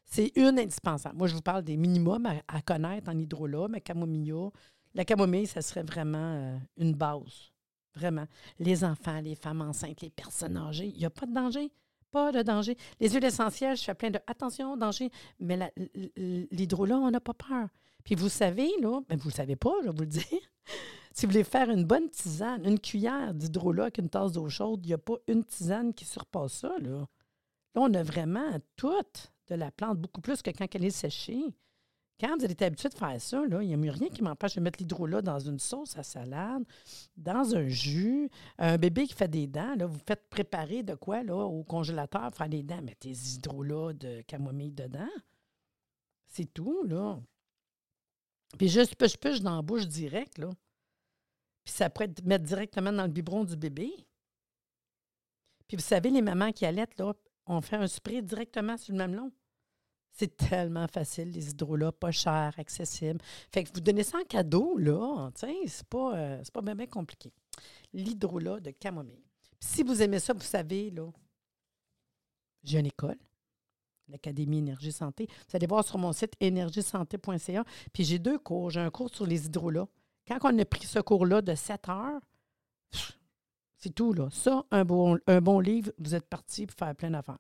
C'est 0.07 0.33
une 0.37 0.59
indispensable. 0.59 1.19
Moi, 1.19 1.27
je 1.27 1.35
vous 1.35 1.43
parle 1.43 1.63
des 1.63 1.77
minimums 1.77 2.27
à, 2.49 2.63
connaître 2.63 3.11
en 3.11 3.19
hydrolat, 3.19 3.69
mais 3.69 3.83
camomilla. 3.83 4.49
La 4.95 5.05
camomille, 5.05 5.47
ça 5.47 5.61
serait 5.61 5.83
vraiment 5.83 6.35
euh, 6.35 6.59
une 6.79 6.95
base. 6.95 7.53
Vraiment. 7.95 8.25
Les 8.59 8.85
enfants, 8.85 9.21
les 9.21 9.35
femmes 9.35 9.61
enceintes, 9.61 10.01
les 10.01 10.09
personnes 10.09 10.57
âgées, 10.57 10.87
il 10.87 10.97
n'y 10.97 11.05
a 11.05 11.11
pas 11.11 11.27
de 11.27 11.35
danger. 11.35 11.71
Pas 12.11 12.33
de 12.33 12.41
danger. 12.41 12.75
Les 13.01 13.11
huiles 13.11 13.25
essentielles, 13.25 13.77
je 13.77 13.85
fais 13.85 13.95
plein 13.95 14.11
de 14.11 14.21
attention, 14.27 14.79
danger. 14.79 15.11
Mais 15.41 15.71
l'hydrolat, 16.17 16.97
on 16.97 17.11
n'a 17.11 17.21
pas 17.21 17.35
peur. 17.35 17.69
Puis 18.03 18.15
vous 18.15 18.31
savez, 18.31 18.71
là, 18.81 19.03
ben, 19.11 19.19
vous 19.19 19.29
ne 19.29 19.31
le 19.31 19.37
savez 19.37 19.57
pas, 19.57 19.75
je 19.83 19.91
vais 19.91 19.95
vous 19.95 20.01
le 20.01 20.07
dire. 20.07 20.41
Si 21.15 21.27
vous 21.27 21.33
voulez 21.33 21.45
faire 21.45 21.71
une 21.71 21.85
bonne 21.85 22.09
tisane, 22.09 22.65
une 22.65 22.81
cuillère 22.81 23.35
d'hydrolat 23.35 23.91
une 23.99 24.09
tasse 24.09 24.33
d'eau 24.33 24.49
chaude, 24.49 24.81
il 24.85 24.89
n'y 24.89 24.95
a 24.95 24.99
pas 24.99 25.17
une 25.29 25.45
tisane 25.45 25.93
qui 25.93 26.05
surpasse 26.05 26.53
ça. 26.53 26.73
Là. 26.79 27.01
là, 27.01 27.07
on 27.77 27.93
a 27.95 28.03
vraiment 28.03 28.59
toute 28.77 29.33
de 29.49 29.55
la 29.55 29.71
plante, 29.71 29.99
beaucoup 29.99 30.21
plus 30.21 30.41
que 30.43 30.51
quand 30.51 30.67
elle 30.75 30.85
est 30.85 30.91
séchée. 30.91 31.45
Quand 32.21 32.37
vous 32.39 32.45
êtes 32.45 32.63
habitué 32.63 32.89
de 32.89 32.95
faire 32.95 33.21
ça, 33.21 33.43
il 33.61 33.77
n'y 33.77 33.89
a 33.89 33.93
rien 33.93 34.09
qui 34.09 34.23
m'empêche 34.23 34.55
de 34.55 34.61
mettre 34.61 34.79
l'hydrolat 34.79 35.23
dans 35.23 35.41
une 35.41 35.59
sauce 35.59 35.97
à 35.99 36.05
salade, 36.05 36.63
dans 37.17 37.57
un 37.57 37.67
jus. 37.67 38.31
Un 38.59 38.79
bébé 38.79 39.07
qui 39.09 39.15
fait 39.15 39.29
des 39.29 39.49
dents, 39.49 39.75
là, 39.77 39.87
vous 39.87 39.99
faites 40.07 40.29
préparer 40.31 40.85
de 40.85 40.95
quoi 40.95 41.25
là, 41.25 41.35
au 41.35 41.65
congélateur, 41.65 42.33
faire 42.33 42.49
des 42.49 42.63
dents, 42.63 42.81
mettez 42.81 43.09
des 43.09 43.35
hydrolats 43.35 43.93
de 43.95 44.23
camomille 44.23 44.73
dedans. 44.73 45.11
C'est 46.27 46.53
tout, 46.55 46.85
là. 46.85 47.19
Puis 48.57 48.69
juste 48.69 48.95
push-push 48.95 49.41
dans 49.41 49.57
la 49.57 49.63
bouche 49.63 49.89
direct, 49.89 50.39
là. 50.39 50.51
Puis 51.65 51.75
ça 51.75 51.91
pourrait 51.91 52.07
être 52.07 52.25
mettre 52.25 52.45
directement 52.45 52.93
dans 52.93 53.05
le 53.05 53.09
biberon 53.09 53.45
du 53.45 53.57
bébé. 53.57 53.93
Puis 55.69 55.77
vous 55.77 55.83
savez, 55.83 56.11
les 56.11 56.23
mamans 56.23 56.53
qui 56.53 56.67
allaitent, 56.67 56.99
là, 56.99 57.15
on 57.47 57.61
fait 57.61 57.77
un 57.77 57.87
spray 57.87 58.23
directement 58.23 58.77
sur 58.77 58.93
le 58.93 58.99
mamelon. 58.99 59.33
C'est 60.13 60.37
tellement 60.37 60.87
facile, 60.89 61.31
les 61.31 61.51
hydrolats, 61.51 61.93
pas 61.93 62.11
cher, 62.11 62.53
accessible. 62.59 63.19
Fait 63.51 63.65
que 63.65 63.71
vous 63.73 63.81
donnez 63.81 64.03
ça 64.03 64.19
en 64.19 64.25
cadeau, 64.25 64.77
là, 64.77 65.31
c'est 65.35 65.87
pas, 65.89 66.19
euh, 66.19 66.43
pas 66.53 66.61
bien, 66.61 66.87
compliqué. 66.87 67.33
L'hydrolat 67.95 68.61
de 68.61 68.71
camomille. 68.73 69.25
si 69.59 69.83
vous 69.83 70.03
aimez 70.03 70.19
ça, 70.19 70.35
vous 70.35 70.41
savez, 70.41 70.91
là, 70.91 71.11
j'ai 72.63 72.79
une 72.79 72.87
école, 72.87 73.19
l'Académie 74.09 74.59
Énergie 74.59 74.93
Santé. 74.93 75.27
Vous 75.49 75.57
allez 75.57 75.67
voir 75.67 75.85
sur 75.85 75.99
mon 75.99 76.13
site 76.13 76.35
énergiesanté.ca. 76.41 77.65
Puis 77.93 78.05
j'ai 78.05 78.19
deux 78.19 78.39
cours. 78.39 78.71
J'ai 78.71 78.81
un 78.81 78.91
cours 78.91 79.13
sur 79.13 79.27
les 79.27 79.47
hydrolats. 79.47 79.89
Quand 80.27 80.39
on 80.43 80.59
a 80.59 80.65
pris 80.65 80.87
ce 80.87 80.99
cours-là 80.99 81.43
de 81.43 81.55
7 81.55 81.89
heures, 81.89 82.21
c'est 83.77 83.95
tout, 83.95 84.13
là. 84.13 84.29
Ça, 84.31 84.65
un 84.71 84.85
bon, 84.85 85.61
livre, 85.61 85.91
vous 85.99 86.15
êtes 86.15 86.29
parti 86.29 86.67
pour 86.67 86.77
faire 86.77 86.95
plein 86.95 87.11
d'affaires. 87.11 87.39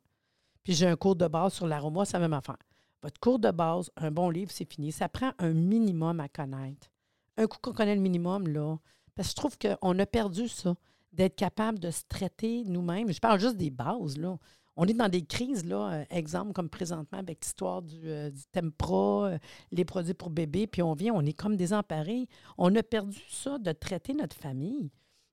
Puis 0.65 0.75
j'ai 0.75 0.87
un 0.87 0.97
cours 0.97 1.17
de 1.17 1.27
base 1.27 1.55
sur 1.55 1.67
l'aroma, 1.67 2.05
ça 2.05 2.19
va 2.19 2.29
même 2.29 2.39
affaire. 2.39 2.59
Votre 3.03 3.21
cours 3.21 3.39
de 3.39 3.51
base, 3.51 3.91
un 3.97 4.11
bon 4.11 4.31
livre, 4.31 4.51
c'est 4.53 4.71
fini. 4.71 4.93
Ça 4.93 5.09
prend 5.09 5.33
un 5.39 5.53
minimum 5.53 6.21
à 6.21 6.29
connaître. 6.29 6.89
Un 7.37 7.47
coup 7.47 7.59
qu'on 7.61 7.73
connaît 7.73 7.95
le 7.95 8.01
minimum, 8.01 8.47
là, 8.49 8.77
parce 9.15 9.29
que 9.29 9.31
je 9.33 9.37
trouve 9.37 9.59
qu'on 9.59 9.99
a 9.99 10.07
perdu 10.07 10.49
ça, 10.49 10.75
d'être 11.13 11.37
capable 11.37 11.79
de 11.79 11.91
se 11.91 12.03
traiter 12.09 12.65
nous-mêmes. 12.65 13.13
Je 13.13 13.21
parle 13.21 13.41
juste 13.41 13.57
des 13.57 13.71
bases, 13.71 14.17
là. 14.19 14.37
On 14.77 14.87
est 14.87 14.95
dans 14.95 15.09
des 15.09 15.23
crises, 15.23 15.65
là, 15.67 15.93
euh, 15.93 16.05
exemple 16.11 16.53
comme 16.53 16.71
présentement 16.71 17.19
avec 17.19 17.45
l'histoire 17.45 17.83
du, 17.83 18.09
euh, 18.09 18.31
euh, 18.57 19.39
les 19.71 19.85
produits 19.85 20.15
pour 20.15 20.31
bébés, 20.31 20.67
puis 20.67 20.83
on 20.83 20.95
vient, 20.95 21.13
on 21.15 21.25
est 21.25 21.35
comme 21.35 21.57
désemparés. 21.57 22.27
On 22.57 22.75
a 22.75 22.83
perdu 22.83 23.21
ça 23.29 23.59
de 23.59 23.73
traiter 23.73 24.15
notre 24.15 24.37
famille. 24.37 24.91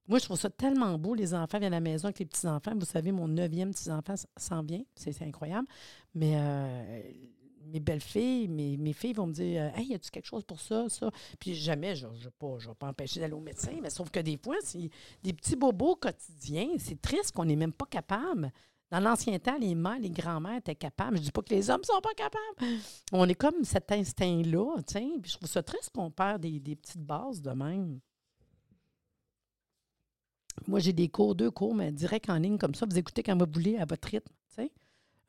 Moi, 0.09 0.17
je 0.17 0.25
trouve 0.25 0.39
ça 0.39 0.49
tellement 0.49 0.97
beau. 0.97 1.13
Les 1.13 1.35
enfants 1.35 1.59
viennent 1.59 1.73
à 1.73 1.77
la 1.77 1.81
maison 1.81 2.05
avec 2.05 2.17
les 2.17 2.25
petits-enfants. 2.25 2.73
Vous 2.75 2.85
savez, 2.85 3.11
mon 3.11 3.27
neuvième 3.27 3.71
petit-enfant 3.71 4.15
s'en 4.37 4.63
vient. 4.63 4.81
C'est 4.95 5.21
incroyable. 5.21 5.67
Mais 6.15 6.33
euh, 6.35 7.01
mes 7.67 7.79
belles-filles, 7.79 8.47
mes, 8.47 8.75
mes, 8.75 8.93
filles 8.93 9.13
vont 9.13 9.27
me 9.27 9.33
dire 9.33 9.71
Hey, 9.77 9.89
y 9.89 9.93
a-tu 9.93 10.09
quelque 10.09 10.25
chose 10.25 10.43
pour 10.43 10.59
ça, 10.59 10.89
ça 10.89 11.11
Puis 11.39 11.53
jamais, 11.53 11.95
je 11.95 12.07
ne 12.07 12.11
vais, 12.13 12.29
vais, 12.29 12.73
pas 12.79 12.87
empêcher 12.87 13.19
d'aller 13.19 13.33
au 13.33 13.39
médecin, 13.39 13.77
mais 13.83 13.91
sauf 13.91 14.09
que 14.09 14.19
des 14.19 14.37
fois, 14.37 14.55
c'est 14.63 14.89
des 15.21 15.31
petits 15.31 15.55
bobos 15.55 15.97
quotidiens. 15.97 16.69
C'est 16.79 16.99
triste 16.99 17.31
qu'on 17.31 17.45
n'est 17.45 17.55
même 17.55 17.73
pas 17.73 17.85
capable. 17.85 18.51
Dans 18.91 18.99
l'ancien 18.99 19.37
temps, 19.37 19.57
les 19.59 19.75
mères, 19.75 19.99
les 19.99 20.09
grands-mères 20.09 20.57
étaient 20.57 20.75
capables. 20.75 21.17
Je 21.17 21.21
ne 21.21 21.25
dis 21.25 21.31
pas 21.31 21.43
que 21.43 21.53
les 21.53 21.69
hommes 21.69 21.81
ne 21.81 21.85
sont 21.85 22.01
pas 22.01 22.13
capables. 22.15 22.81
On 23.11 23.27
est 23.29 23.35
comme 23.35 23.63
cet 23.63 23.91
instinct-là. 23.91 24.77
Puis 24.87 25.31
je 25.31 25.37
trouve 25.37 25.49
ça 25.49 25.61
triste 25.61 25.91
qu'on 25.93 26.09
perd 26.09 26.41
des, 26.41 26.75
petites 26.75 27.03
bases 27.03 27.41
de 27.41 27.51
même. 27.51 27.99
Moi, 30.67 30.79
j'ai 30.79 30.93
des 30.93 31.07
cours, 31.07 31.35
deux 31.35 31.51
cours, 31.51 31.75
mais 31.75 31.91
direct 31.91 32.29
en 32.29 32.37
ligne 32.37 32.57
comme 32.57 32.73
ça. 32.73 32.85
Vous 32.89 32.97
écoutez 32.97 33.21
quand 33.21 33.37
vous 33.37 33.51
voulez 33.51 33.77
à 33.77 33.85
votre 33.85 34.07
rythme. 34.07 34.33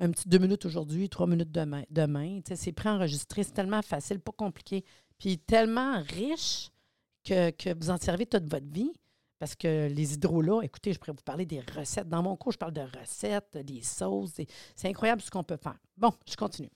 Un 0.03 0.13
petit 0.13 0.27
deux 0.27 0.39
minutes 0.39 0.65
aujourd'hui, 0.65 1.11
trois 1.11 1.27
minutes 1.27 1.53
demain. 1.53 1.83
demain 1.91 2.41
c'est 2.55 2.73
préenregistré. 2.73 3.43
C'est 3.45 3.53
tellement 3.53 3.83
facile, 3.83 4.19
pas 4.19 4.33
compliqué. 4.33 4.83
Puis 5.19 5.39
tellement 5.39 6.01
riche 6.01 6.71
que, 7.23 7.51
que, 7.51 7.79
vous 7.79 7.91
en 7.91 7.99
servez 7.99 8.25
toute 8.25 8.51
votre 8.51 8.67
vie. 8.67 8.91
Parce 9.41 9.57
que 9.57 9.89
les 9.89 10.13
hydrolats, 10.13 10.61
écoutez, 10.63 10.93
je 10.93 10.99
pourrais 10.99 11.13
vous 11.13 11.25
parler 11.25 11.47
des 11.47 11.61
recettes. 11.61 12.11
Dans 12.11 12.23
mon 12.23 12.37
cours, 12.37 12.53
je 12.53 12.59
parle 12.59 12.75
de 12.75 12.83
recettes, 12.83 13.57
des 13.57 13.81
sauces. 13.81 14.39
C'est 14.77 14.89
incroyable 14.89 15.23
ce 15.23 15.31
qu'on 15.31 15.43
peut 15.43 15.57
faire. 15.57 15.79
Bon, 15.97 16.13
je 16.29 16.37
continue. 16.37 16.71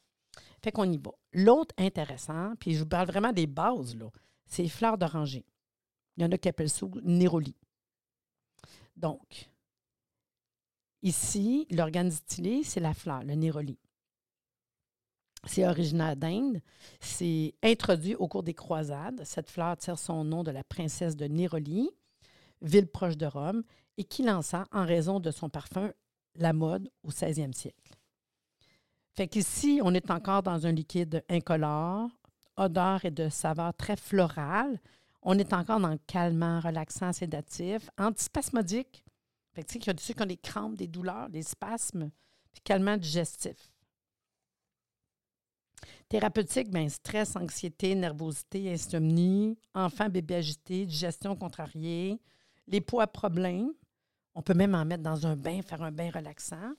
Fait 0.63 0.73
qu'on 0.73 0.91
y 0.91 0.97
va. 0.97 1.11
L'autre 1.35 1.75
intéressant, 1.77 2.55
puis 2.59 2.73
je 2.73 2.79
vous 2.79 2.89
parle 2.89 3.07
vraiment 3.07 3.33
des 3.33 3.47
bases, 3.47 3.95
là, 3.95 4.09
c'est 4.47 4.63
les 4.63 4.71
fleurs 4.71 4.97
d'oranger. 4.97 5.45
Il 6.17 6.23
y 6.23 6.27
en 6.27 6.33
a 6.33 6.39
qui 6.39 6.49
appellent 6.49 6.71
ça 6.71 6.87
néroli. 7.03 7.55
Donc, 8.97 9.51
ici, 11.03 11.67
l'organe 11.71 12.09
distillé, 12.09 12.65
c'est 12.65 12.81
la 12.81 12.95
fleur, 12.95 13.25
le 13.25 13.35
néroli. 13.35 13.79
C'est 15.47 15.67
originaire 15.67 16.17
d'Inde. 16.17 16.63
C'est 16.99 17.53
introduit 17.63 18.15
au 18.15 18.27
cours 18.27 18.43
des 18.43 18.55
croisades. 18.55 19.23
Cette 19.25 19.51
fleur 19.51 19.77
tire 19.77 19.99
son 19.99 20.25
nom 20.25 20.43
de 20.43 20.51
la 20.51 20.65
princesse 20.65 21.15
de 21.15 21.27
Néroli. 21.27 21.91
Ville 22.65 22.89
proche 22.89 23.17
de 23.17 23.27
Rome, 23.27 23.63
et 23.97 24.05
qui 24.05 24.25
lança, 24.25 24.67
en 24.73 24.85
raison 24.85 25.21
de 25.21 25.31
son 25.31 25.49
parfum, 25.49 25.93
la 26.35 26.53
mode 26.53 26.91
au 27.05 27.11
16e 27.11 27.53
siècle. 27.53 27.93
Fait 29.13 29.29
qu'ici, 29.29 29.81
on 29.85 29.95
est 29.95 30.11
encore 30.11 30.43
dans 30.43 30.67
un 30.67 30.73
liquide 30.73 31.25
incolore, 31.29 32.11
odeur 32.57 33.05
et 33.05 33.13
de 33.13 33.29
saveur 33.29 33.73
très 33.75 33.97
florale. 33.97 34.81
On 35.23 35.39
est 35.39 35.53
encore 35.53 35.79
dans 35.79 35.91
le 35.91 36.01
calmant, 36.07 36.61
relaxant, 36.61 37.13
sédatif, 37.13 37.89
antispasmodique. 37.97 39.05
Fait 39.53 39.63
que, 39.63 39.69
tu 39.69 39.73
sais, 39.75 39.79
il 39.79 39.87
y 39.87 39.91
a 39.91 39.95
ceux 39.99 40.15
qui 40.15 40.23
ont 40.23 40.27
des 40.27 40.37
crampes, 40.37 40.77
des 40.77 40.89
douleurs, 40.89 41.31
des 41.31 41.43
spasmes, 41.43 42.11
puis 42.53 42.61
calmant 42.63 42.97
digestif. 42.97 43.71
Thérapeutique, 46.09 46.71
bien, 46.71 46.89
stress, 46.89 47.37
anxiété, 47.37 47.95
nervosité, 47.95 48.73
insomnie, 48.73 49.57
enfant, 49.75 50.09
bébé 50.09 50.37
agité, 50.37 50.87
digestion 50.87 51.37
contrariée, 51.37 52.21
les 52.67 52.81
poids 52.81 53.05
à 53.05 53.07
problème. 53.07 53.73
On 54.35 54.43
peut 54.43 54.55
même 54.55 54.75
en 54.75 54.85
mettre 54.85 55.03
dans 55.03 55.27
un 55.27 55.37
bain, 55.37 55.63
faire 55.63 55.83
un 55.83 55.93
bain 55.93 56.11
relaxant. 56.11 56.75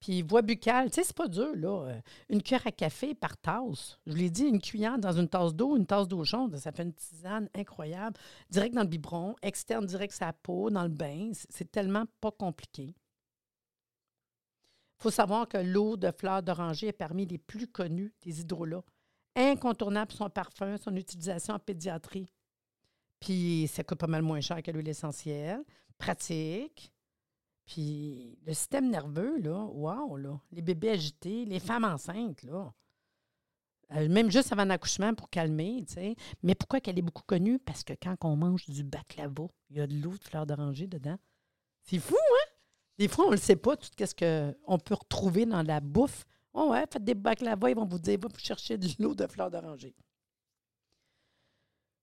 Puis 0.00 0.22
voix 0.22 0.42
buccale, 0.42 0.90
tu 0.90 0.96
sais, 0.96 1.04
c'est 1.04 1.16
pas 1.16 1.26
dur, 1.26 1.56
là. 1.56 1.88
Euh, 1.88 2.00
une 2.28 2.40
cuillère 2.40 2.66
à 2.66 2.72
café 2.72 3.14
par 3.14 3.36
tasse. 3.36 3.98
Je 4.06 4.12
vous 4.12 4.18
l'ai 4.18 4.30
dit, 4.30 4.44
une 4.44 4.60
cuillère 4.60 4.98
dans 4.98 5.12
une 5.12 5.28
tasse 5.28 5.54
d'eau, 5.54 5.76
une 5.76 5.86
tasse 5.86 6.06
d'eau 6.06 6.24
chaude, 6.24 6.56
ça 6.56 6.70
fait 6.70 6.84
une 6.84 6.92
tisane 6.92 7.48
incroyable. 7.54 8.16
Direct 8.48 8.74
dans 8.74 8.82
le 8.82 8.88
biberon, 8.88 9.34
externe 9.42 9.86
direct 9.86 10.14
sa 10.14 10.32
peau, 10.32 10.70
dans 10.70 10.84
le 10.84 10.88
bain. 10.88 11.32
C'est 11.50 11.70
tellement 11.70 12.04
pas 12.20 12.30
compliqué. 12.30 12.94
Il 14.98 15.02
faut 15.02 15.10
savoir 15.10 15.48
que 15.48 15.58
l'eau 15.58 15.96
de 15.96 16.10
fleurs 16.10 16.42
d'oranger 16.42 16.88
est 16.88 16.92
parmi 16.92 17.26
les 17.26 17.38
plus 17.38 17.66
connues 17.66 18.12
des 18.22 18.40
hydrolats. 18.40 18.84
Incontournable 19.34 20.12
son 20.12 20.30
parfum, 20.30 20.76
son 20.76 20.94
utilisation 20.96 21.54
en 21.54 21.58
pédiatrie. 21.58 22.28
Puis 23.20 23.68
ça 23.72 23.84
coûte 23.84 23.98
pas 23.98 24.06
mal 24.06 24.22
moins 24.22 24.40
cher 24.40 24.62
que 24.62 24.70
l'huile 24.70 24.88
essentielle. 24.88 25.64
Pratique. 25.98 26.92
Puis 27.66 28.38
le 28.46 28.54
système 28.54 28.88
nerveux, 28.88 29.38
là, 29.40 29.64
wow, 29.64 30.16
là. 30.16 30.40
Les 30.52 30.62
bébés 30.62 30.90
agités, 30.90 31.44
les 31.44 31.60
femmes 31.60 31.84
enceintes, 31.84 32.42
là. 32.42 32.72
Euh, 33.92 34.08
même 34.08 34.30
juste 34.30 34.52
avant 34.52 34.64
l'accouchement 34.64 35.14
pour 35.14 35.30
calmer, 35.30 35.84
tu 35.86 35.94
sais. 35.94 36.16
Mais 36.42 36.54
pourquoi 36.54 36.80
qu'elle 36.80 36.98
est 36.98 37.02
beaucoup 37.02 37.22
connue? 37.26 37.58
Parce 37.58 37.84
que 37.84 37.94
quand 37.94 38.16
on 38.22 38.36
mange 38.36 38.66
du 38.66 38.84
baklava, 38.84 39.48
il 39.70 39.76
y 39.78 39.80
a 39.80 39.86
de 39.86 39.94
l'eau 39.94 40.16
de 40.16 40.24
fleur 40.24 40.46
d'oranger 40.46 40.86
dedans. 40.86 41.16
C'est 41.84 41.98
fou, 41.98 42.16
hein? 42.16 42.50
Des 42.98 43.08
fois, 43.08 43.26
on 43.26 43.30
ne 43.30 43.36
le 43.36 43.40
sait 43.40 43.56
pas, 43.56 43.76
tout 43.76 43.88
ce 43.98 44.54
qu'on 44.64 44.78
peut 44.78 44.94
retrouver 44.94 45.46
dans 45.46 45.62
la 45.62 45.80
bouffe. 45.80 46.26
Oh 46.52 46.70
ouais, 46.70 46.84
faites 46.90 47.04
des 47.04 47.14
baklava, 47.14 47.70
ils 47.70 47.76
vont 47.76 47.86
vous 47.86 47.98
dire, 47.98 48.18
va 48.20 48.28
vous 48.28 48.38
chercher 48.38 48.76
de 48.76 48.88
l'eau 48.98 49.14
de 49.14 49.26
fleur 49.26 49.50
d'oranger. 49.50 49.94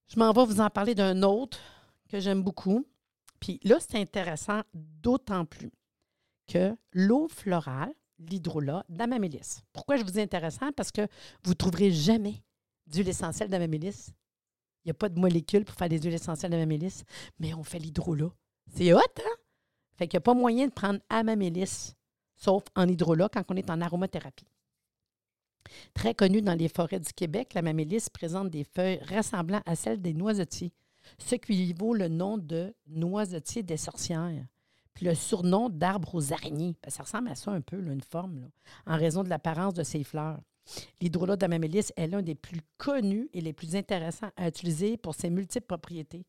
Je 0.08 0.20
m'en 0.20 0.32
vais 0.32 0.46
vous 0.46 0.62
en 0.62 0.70
parler 0.70 0.96
d'un 0.96 1.24
autre 1.24 1.60
que 2.10 2.20
j'aime 2.20 2.44
beaucoup. 2.44 2.86
Puis 3.40 3.60
là, 3.64 3.78
c'est 3.80 4.00
intéressant 4.00 4.62
d'autant 4.74 5.46
plus 5.46 5.72
que 6.48 6.76
l'eau 6.94 7.28
florale, 7.28 7.94
l'hydrolat 8.20 8.86
d'amamélis. 8.90 9.62
Pourquoi 9.74 9.98
je 9.98 10.04
vous 10.04 10.12
dis 10.12 10.22
intéressant? 10.22 10.72
Parce 10.72 10.92
que 10.92 11.08
vous 11.44 11.52
ne 11.52 11.56
trouverez 11.56 11.92
jamais 11.92 12.44
d'huile 12.88 13.10
essentielle 13.10 13.50
d'amamélis. 13.50 14.12
Il 14.84 14.90
n'y 14.90 14.92
a 14.92 14.96
pas 14.96 15.10
de 15.10 15.20
molécules 15.20 15.66
pour 15.66 15.76
faire 15.76 15.90
des 15.90 16.00
huiles 16.00 16.14
essentielles 16.14 16.52
d'amamélis, 16.52 17.04
mais 17.40 17.56
on 17.56 17.64
fait 17.64 17.80
l'hydrolat. 17.80 18.32
C'est 18.76 18.94
hot, 18.94 19.00
hein? 19.00 19.36
Fait 19.96 20.08
qu'il 20.08 20.18
n'y 20.18 20.22
a 20.22 20.22
pas 20.22 20.36
moyen 20.36 20.68
de 20.68 20.72
prendre 20.72 21.00
amamélis, 21.10 21.96
sauf 22.36 22.64
en 22.76 22.88
hydrolat 22.88 23.30
quand 23.30 23.44
on 23.50 23.56
est 23.56 23.70
en 23.72 23.82
aromathérapie. 23.82 24.46
Très 25.94 26.14
connu 26.14 26.42
dans 26.42 26.54
les 26.54 26.70
forêts 26.70 27.00
du 27.00 27.14
Québec, 27.14 27.54
la 27.54 27.62
mamélis 27.62 28.08
présente 28.14 28.50
des 28.50 28.64
feuilles 28.64 29.00
ressemblant 29.10 29.62
à 29.66 29.76
celles 29.76 30.02
des 30.02 30.14
noisetiers 30.14 30.74
ce 31.18 31.36
qui 31.36 31.74
vaut 31.74 31.94
le 31.94 32.08
nom 32.08 32.38
de 32.38 32.74
noisetier 32.88 33.64
des 33.64 33.78
sorcières. 33.78 34.46
Puis 34.94 35.06
le 35.06 35.16
surnom 35.16 35.70
d'arbre 35.70 36.16
aux 36.16 36.32
araignées. 36.32 36.78
ça 36.88 37.04
ressemble 37.04 37.30
à 37.30 37.36
ça 37.36 37.52
un 37.52 37.62
peu, 37.62 37.78
une 37.78 38.02
forme, 38.02 38.50
en 38.86 38.98
raison 38.98 39.24
de 39.24 39.30
l'apparence 39.30 39.74
de 39.74 39.84
ses 39.84 40.04
fleurs. 40.04 40.40
L'hydrolat 41.02 41.36
d'amamélis 41.36 41.92
est 41.96 42.08
l'un 42.08 42.22
des 42.22 42.36
plus 42.36 42.62
connus 42.78 43.30
et 43.34 43.42
les 43.42 43.54
plus 43.54 43.76
intéressants 43.76 44.32
à 44.38 44.48
utiliser 44.48 44.98
pour 44.98 45.14
ses 45.14 45.30
multiples 45.30 45.68
propriétés. 45.68 46.26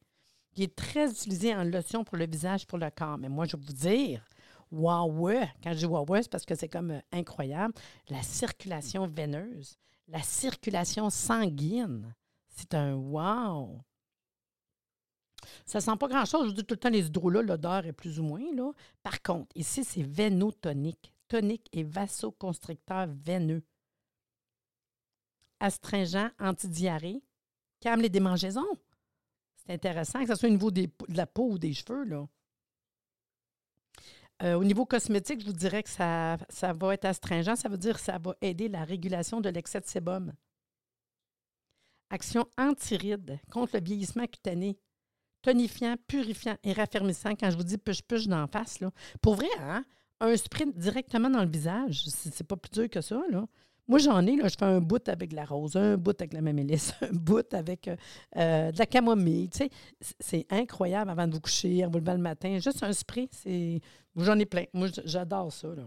Il 0.56 0.64
est 0.64 0.74
très 0.74 1.10
utilisé 1.10 1.54
en 1.54 1.64
lotion 1.64 2.02
pour 2.02 2.16
le 2.16 2.26
visage, 2.26 2.66
pour 2.66 2.78
le 2.78 2.90
corps. 2.90 3.18
Mais 3.18 3.28
moi, 3.28 3.44
je 3.46 3.56
vais 3.56 3.62
vous 3.62 3.72
dire, 3.72 4.26
waouh, 4.70 5.30
quand 5.62 5.72
je 5.72 5.78
dis 5.78 5.86
waouh, 5.86 6.06
c'est 6.16 6.30
parce 6.30 6.44
que 6.44 6.54
c'est 6.54 6.68
comme 6.68 6.92
euh, 6.92 7.00
incroyable. 7.12 7.74
La 8.08 8.22
circulation 8.22 9.06
veineuse, 9.06 9.78
la 10.08 10.22
circulation 10.22 11.10
sanguine, 11.10 12.14
c'est 12.48 12.74
un 12.74 12.94
wow. 12.94 13.80
Ça 15.64 15.80
sent 15.80 15.96
pas 15.98 16.08
grand-chose. 16.08 16.44
Je 16.44 16.48
vous 16.48 16.54
dis 16.54 16.64
tout 16.64 16.74
le 16.74 16.80
temps, 16.80 16.90
les 16.90 17.06
hydrolats, 17.06 17.42
l'odeur 17.42 17.86
est 17.86 17.92
plus 17.92 18.18
ou 18.18 18.24
moins. 18.24 18.54
Là. 18.54 18.72
Par 19.02 19.22
contre, 19.22 19.48
ici, 19.54 19.84
c'est 19.84 20.02
vénotonique. 20.02 21.12
Tonique 21.28 21.68
et 21.72 21.82
vasoconstricteur 21.82 23.08
veineux. 23.08 23.64
Astringent, 25.58 26.30
antidiarrhée, 26.38 27.22
calme 27.80 28.02
les 28.02 28.08
démangeaisons. 28.08 28.78
C'est 29.56 29.72
intéressant 29.72 30.20
que 30.20 30.28
ce 30.28 30.34
soit 30.36 30.48
au 30.48 30.52
niveau 30.52 30.70
de 30.70 30.88
la 31.08 31.26
peau 31.26 31.50
ou 31.50 31.58
des 31.58 31.72
cheveux. 31.72 32.04
Là. 32.04 32.28
Euh, 34.42 34.54
au 34.54 34.64
niveau 34.64 34.84
cosmétique, 34.84 35.40
je 35.40 35.46
vous 35.46 35.52
dirais 35.52 35.82
que 35.82 35.88
ça, 35.88 36.36
ça 36.48 36.72
va 36.72 36.94
être 36.94 37.06
astringent. 37.06 37.56
Ça 37.56 37.68
veut 37.68 37.78
dire 37.78 37.94
que 37.94 38.00
ça 38.00 38.18
va 38.18 38.34
aider 38.40 38.68
la 38.68 38.84
régulation 38.84 39.40
de 39.40 39.48
l'excès 39.48 39.80
de 39.80 39.86
sébum. 39.86 40.32
Action 42.10 42.46
antiride 42.56 43.38
contre 43.50 43.76
le 43.76 43.82
vieillissement 43.82 44.26
cutané 44.26 44.78
tonifiant, 45.42 45.96
purifiant 46.06 46.56
et 46.64 46.72
raffermissant. 46.72 47.34
Quand 47.34 47.50
je 47.50 47.56
vous 47.56 47.64
dis 47.64 47.78
push-push 47.78 48.26
d'en 48.26 48.46
face, 48.46 48.80
là. 48.80 48.90
Pour 49.22 49.36
vrai, 49.36 49.48
hein? 49.60 49.84
Un 50.18 50.36
sprint 50.36 50.76
directement 50.76 51.28
dans 51.28 51.42
le 51.42 51.50
visage, 51.50 52.06
c'est 52.08 52.46
pas 52.46 52.56
plus 52.56 52.70
dur 52.70 52.88
que 52.88 53.02
ça. 53.02 53.20
Moi, 53.88 53.98
j'en 54.00 54.26
ai, 54.26 54.36
là, 54.36 54.48
je 54.48 54.56
fais 54.58 54.64
un 54.64 54.80
bout 54.80 55.08
avec 55.08 55.32
la 55.32 55.44
rose, 55.44 55.76
un 55.76 55.96
bout 55.96 56.20
avec 56.20 56.32
la 56.32 56.40
mamélisse, 56.40 56.92
un 57.02 57.12
bout 57.12 57.52
avec 57.54 57.86
euh, 57.86 57.96
euh, 58.36 58.72
de 58.72 58.78
la 58.78 58.86
camomille. 58.86 59.48
Tu 59.48 59.58
sais, 59.58 59.70
c'est 60.18 60.46
incroyable 60.50 61.10
avant 61.10 61.26
de 61.26 61.34
vous 61.34 61.40
coucher, 61.40 61.84
en 61.84 61.90
vous 61.90 61.98
levant 61.98 62.14
le 62.14 62.18
matin. 62.18 62.58
Juste 62.58 62.82
un 62.82 62.92
spray, 62.92 63.28
c'est. 63.30 63.80
J'en 64.16 64.38
ai 64.38 64.46
plein. 64.46 64.64
Moi, 64.72 64.88
j'adore 65.04 65.52
ça. 65.52 65.68
Là. 65.68 65.84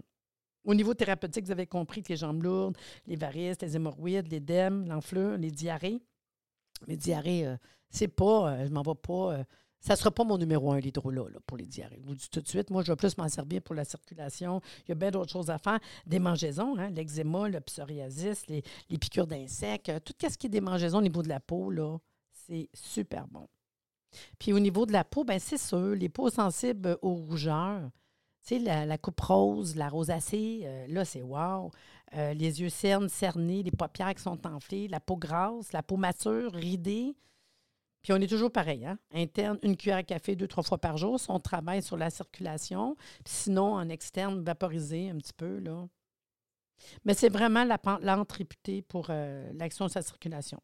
Au 0.66 0.74
niveau 0.74 0.94
thérapeutique, 0.94 1.46
vous 1.46 1.52
avez 1.52 1.68
compris 1.68 2.04
que 2.04 2.10
les 2.10 2.18
jambes 2.18 2.44
lourdes, 2.44 2.78
les 3.08 3.16
varices, 3.16 3.62
les 3.62 3.76
hémorroïdes, 3.76 4.30
les 4.30 4.40
dèmes, 4.40 4.88
l'enflure, 4.88 5.38
les 5.38 5.52
diarrhées. 5.52 6.02
Mais 6.88 6.96
diarrhées, 6.96 7.48
euh, 7.48 7.58
c'est 7.90 8.08
pas, 8.08 8.52
euh, 8.52 8.66
je 8.68 8.72
m'en 8.72 8.82
vais 8.82 8.96
pas. 8.96 9.44
Euh, 9.80 9.86
ça 9.88 9.94
ne 9.94 9.98
sera 9.98 10.12
pas 10.12 10.24
mon 10.24 10.38
numéro 10.38 10.72
un, 10.72 10.80
l'hydrolat, 10.80 11.26
pour 11.46 11.58
les 11.58 11.66
diarrhées. 11.66 12.00
Je 12.02 12.08
vous 12.08 12.16
dis 12.16 12.30
tout 12.30 12.42
de 12.42 12.48
suite, 12.48 12.70
moi, 12.70 12.84
je 12.84 12.92
vais 12.92 12.96
plus 12.96 13.18
m'en 13.18 13.30
servir 13.30 13.62
pour 13.62 13.76
la 13.76 13.86
circulation. 13.86 14.62
Il 14.86 14.90
y 14.90 14.92
a 14.92 14.96
bien 14.96 15.12
d'autres 15.12 15.32
choses 15.32 15.50
à 15.50 15.58
faire. 15.58 15.80
Des 16.06 16.20
mangeaisons, 16.20 16.78
hein, 16.78 16.90
l'eczéma, 16.90 17.50
le 17.50 17.62
psoriasis, 17.62 18.48
les, 18.48 18.64
piqûres 18.98 19.28
d'insectes, 19.28 19.92
tout 20.04 20.14
ce 20.22 20.38
qui 20.38 20.48
est 20.48 20.50
des 20.50 20.62
mangeaisons 20.62 21.00
au 21.00 21.02
niveau 21.02 21.24
de 21.24 21.30
la 21.30 21.40
peau, 21.40 21.70
là, 21.72 21.98
c'est 22.32 22.70
super 22.74 23.28
bon. 23.28 23.48
Puis 24.40 24.54
au 24.54 24.60
niveau 24.60 24.86
de 24.86 24.92
la 24.92 25.04
peau, 25.04 25.24
ben 25.24 25.40
c'est 25.40 25.60
sûr, 25.60 25.96
les 25.96 26.10
peaux 26.10 26.32
sensibles 26.32 26.98
aux 27.02 27.14
rougeurs, 27.14 27.90
tu 28.46 28.58
sais, 28.58 28.60
la, 28.60 28.98
coupe 28.98 29.20
rose, 29.20 29.76
la 29.76 29.88
rosacée, 29.88 30.68
là, 30.88 31.06
c'est 31.06 31.22
wow. 31.22 31.70
les 32.14 32.62
yeux 32.62 32.70
cernes, 32.70 33.08
cernés, 33.08 33.62
les 33.62 33.72
paupières 33.72 34.16
qui 34.16 34.24
sont 34.24 34.48
enflées, 34.48 34.88
la 34.88 35.00
peau 35.00 35.16
grasse, 35.16 35.72
la 35.74 35.84
peau 35.84 35.98
mature, 35.98 36.52
ridée. 36.54 37.16
Puis 38.02 38.14
on 38.14 38.18
est 38.18 38.28
toujours 38.28 38.52
pareil, 38.52 38.86
hein? 38.86 38.98
Interne, 39.14 39.60
une 39.62 39.76
cuillère 39.76 39.98
à 39.98 40.04
café 40.04 40.36
deux, 40.36 40.48
trois 40.48 40.64
fois 40.64 40.78
par 40.78 40.98
jour. 40.98 41.20
Si 41.20 41.30
on 41.30 41.40
travaille 41.40 41.82
sur 41.82 41.98
la 41.98 42.10
circulation. 42.10 42.96
sinon, 43.26 43.74
en 43.74 43.90
externe, 43.90 44.42
vaporiser 44.44 45.10
un 45.10 45.18
petit 45.18 45.34
peu, 45.34 45.60
là. 45.60 45.88
Mais 47.04 47.14
c'est 47.14 47.30
vraiment 47.30 47.66
la 47.66 48.26
réputée 48.30 48.82
pour 48.82 49.08
euh, 49.10 49.52
l'action 49.54 49.86
de 49.86 49.92
sa 49.92 50.02
circulation. 50.02 50.62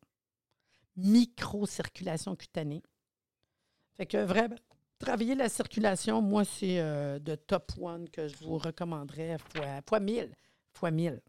Microcirculation 0.95 2.37
cutanée. 2.37 2.81
Fait 3.97 4.05
que 4.05 4.17
vraiment, 4.17 4.55
travailler 4.97 5.35
la 5.35 5.49
circulation, 5.49 6.21
moi, 6.21 6.45
c'est 6.45 6.79
euh, 6.79 7.19
de 7.19 7.35
top 7.35 7.73
one 7.81 8.09
que 8.09 8.29
je 8.29 8.37
vous 8.45 8.57
recommanderais 8.57 9.37
fois, 9.39 9.81
fois 9.87 9.99
1000. 9.99 10.31
Fois 10.73 10.91
1000. 10.91 11.21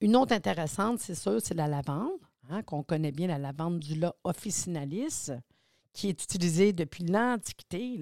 Une 0.00 0.14
autre 0.14 0.32
intéressante, 0.32 1.00
c'est 1.00 1.16
sûr, 1.16 1.40
c'est 1.42 1.54
la 1.54 1.66
lavande. 1.66 2.20
Hein, 2.50 2.62
qu'on 2.62 2.82
connaît 2.82 3.12
bien, 3.12 3.26
la 3.26 3.36
lavandula 3.36 4.14
officinalis, 4.24 5.30
qui 5.92 6.08
est 6.08 6.24
utilisée 6.24 6.72
depuis 6.72 7.04
l'Antiquité. 7.04 8.00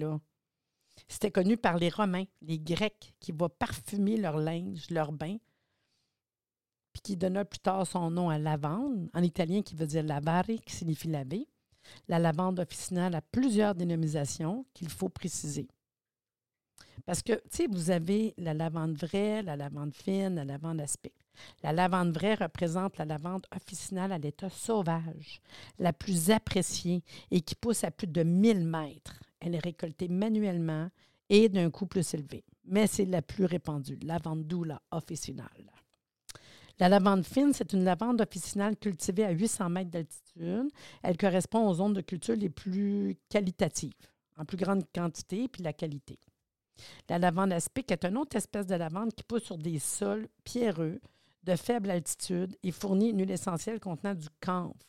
C'était 1.09 1.31
connu 1.31 1.57
par 1.57 1.77
les 1.77 1.89
Romains, 1.89 2.23
les 2.41 2.57
Grecs, 2.57 3.13
qui 3.19 3.33
vont 3.33 3.49
parfumer 3.49 4.15
leur 4.15 4.37
linge, 4.37 4.89
leur 4.89 5.11
bain, 5.11 5.37
puis 6.93 7.01
qui 7.01 7.17
donna 7.17 7.43
plus 7.43 7.59
tard 7.59 7.85
son 7.85 8.09
nom 8.09 8.29
à 8.29 8.37
lavande, 8.37 9.09
en 9.13 9.21
italien 9.21 9.61
qui 9.61 9.75
veut 9.75 9.85
dire 9.85 10.03
lavare, 10.03 10.45
qui 10.65 10.75
signifie 10.75 11.09
laver. 11.09 11.47
La 12.07 12.17
lavande 12.17 12.59
officinale 12.59 13.15
a 13.15 13.21
plusieurs 13.21 13.75
dénominations 13.75 14.65
qu'il 14.73 14.89
faut 14.89 15.09
préciser. 15.09 15.67
Parce 17.05 17.21
que, 17.21 17.33
tu 17.33 17.41
sais, 17.51 17.67
vous 17.67 17.91
avez 17.91 18.33
la 18.37 18.53
lavande 18.53 18.97
vraie, 18.97 19.43
la 19.43 19.55
lavande 19.55 19.93
fine, 19.93 20.35
la 20.35 20.45
lavande 20.45 20.81
aspic. 20.81 21.13
La 21.63 21.71
lavande 21.71 22.13
vraie 22.13 22.35
représente 22.35 22.97
la 22.97 23.05
lavande 23.05 23.45
officinale 23.55 24.11
à 24.11 24.17
l'état 24.17 24.49
sauvage, 24.49 25.41
la 25.79 25.93
plus 25.93 26.31
appréciée 26.31 27.03
et 27.31 27.41
qui 27.41 27.55
pousse 27.55 27.83
à 27.83 27.91
plus 27.91 28.07
de 28.07 28.23
1000 28.23 28.65
mètres. 28.65 29.19
Elle 29.39 29.55
est 29.55 29.63
récoltée 29.63 30.07
manuellement 30.07 30.89
et 31.29 31.49
d'un 31.49 31.69
coût 31.69 31.85
plus 31.85 32.13
élevé, 32.13 32.43
mais 32.65 32.87
c'est 32.87 33.05
la 33.05 33.21
plus 33.21 33.45
répandue, 33.45 33.99
lavande 34.01 34.45
doula 34.45 34.81
officinale. 34.91 35.71
La 36.79 36.89
lavande 36.89 37.25
fine, 37.25 37.53
c'est 37.53 37.73
une 37.73 37.83
lavande 37.83 38.21
officinale 38.21 38.77
cultivée 38.77 39.25
à 39.25 39.31
800 39.31 39.69
mètres 39.69 39.89
d'altitude. 39.89 40.69
Elle 41.01 41.17
correspond 41.17 41.67
aux 41.67 41.73
zones 41.73 41.93
de 41.93 42.01
culture 42.01 42.35
les 42.35 42.49
plus 42.49 43.17
qualitatives, 43.29 43.93
en 44.37 44.45
plus 44.45 44.57
grande 44.57 44.83
quantité 44.93 45.47
puis 45.47 45.63
la 45.63 45.73
qualité. 45.73 46.19
La 47.09 47.17
lavande 47.17 47.53
aspic 47.53 47.91
est 47.91 48.05
une 48.05 48.17
autre 48.17 48.35
espèce 48.35 48.67
de 48.67 48.75
lavande 48.75 49.11
qui 49.13 49.23
pousse 49.23 49.43
sur 49.43 49.57
des 49.57 49.79
sols 49.79 50.27
pierreux 50.43 51.01
de 51.43 51.55
faible 51.55 51.89
altitude 51.89 52.57
et 52.63 52.71
fournit 52.71 53.09
une 53.09 53.19
huile 53.19 53.31
essentielle 53.31 53.79
contenant 53.79 54.13
du 54.15 54.27
camphre. 54.41 54.85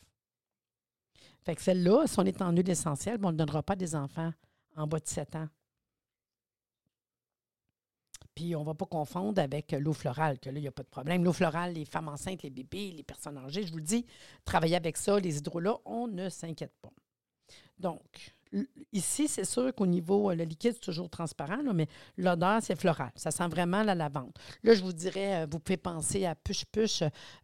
Fait 1.41 1.55
que 1.55 1.61
celle-là, 1.61 2.05
si 2.05 2.19
on 2.19 2.25
est 2.25 2.41
en 2.41 2.51
huile 2.51 2.69
essentielle, 2.69 3.19
on 3.23 3.31
ne 3.31 3.37
donnera 3.37 3.63
pas 3.63 3.75
des 3.75 3.95
enfants 3.95 4.31
en 4.75 4.87
bas 4.87 4.99
de 4.99 5.07
7 5.07 5.35
ans. 5.35 5.47
Puis 8.35 8.55
on 8.55 8.61
ne 8.61 8.65
va 8.65 8.73
pas 8.73 8.85
confondre 8.85 9.41
avec 9.41 9.71
l'eau 9.73 9.93
florale, 9.93 10.39
que 10.39 10.49
là, 10.49 10.59
il 10.59 10.61
n'y 10.61 10.67
a 10.67 10.71
pas 10.71 10.83
de 10.83 10.89
problème. 10.89 11.23
L'eau 11.23 11.33
florale, 11.33 11.73
les 11.73 11.85
femmes 11.85 12.07
enceintes, 12.07 12.43
les 12.43 12.49
bébés, 12.49 12.91
les 12.91 13.03
personnes 13.03 13.37
âgées, 13.37 13.65
je 13.65 13.71
vous 13.71 13.79
le 13.79 13.83
dis, 13.83 14.05
travailler 14.45 14.75
avec 14.75 14.97
ça, 14.97 15.19
les 15.19 15.37
hydrolats, 15.37 15.79
on 15.85 16.07
ne 16.07 16.29
s'inquiète 16.29 16.73
pas. 16.81 16.91
Donc, 17.77 18.35
Ici, 18.91 19.27
c'est 19.27 19.45
sûr 19.45 19.73
qu'au 19.75 19.85
niveau, 19.85 20.31
euh, 20.31 20.35
le 20.35 20.43
liquide, 20.43 20.73
c'est 20.73 20.79
toujours 20.79 21.09
transparent, 21.09 21.61
mais 21.73 21.87
l'odeur, 22.17 22.59
c'est 22.61 22.75
floral. 22.75 23.11
Ça 23.15 23.29
sent 23.29 23.47
vraiment 23.47 23.83
la 23.83 23.93
lavande. 23.93 24.31
Là, 24.63 24.73
je 24.73 24.81
vous 24.81 24.93
dirais, 24.93 25.43
euh, 25.43 25.47
vous 25.49 25.59
pouvez 25.59 25.77
penser 25.77 26.25
à 26.25 26.33
push-push. 26.33 27.03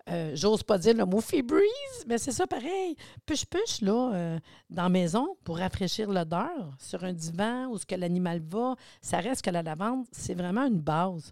Euh, 0.09 0.31
j'ose 0.33 0.63
pas 0.63 0.79
dire 0.79 0.95
le 0.95 1.05
mot 1.05 1.21
Feebreeze, 1.21 2.05
mais 2.07 2.17
c'est 2.17 2.31
ça 2.31 2.47
pareil. 2.47 2.95
Push-push, 3.27 3.81
là, 3.81 4.39
dans 4.69 4.83
la 4.83 4.89
maison, 4.89 5.37
pour 5.43 5.57
rafraîchir 5.57 6.09
l'odeur, 6.09 6.75
sur 6.79 7.03
un 7.03 7.13
divan 7.13 7.67
où 7.67 7.77
ce 7.77 7.85
que 7.85 7.95
l'animal 7.95 8.41
va, 8.41 8.75
ça 9.01 9.19
reste 9.19 9.43
que 9.43 9.51
la 9.51 9.61
lavande, 9.61 10.05
c'est 10.11 10.33
vraiment 10.33 10.65
une 10.65 10.79
base 10.79 11.31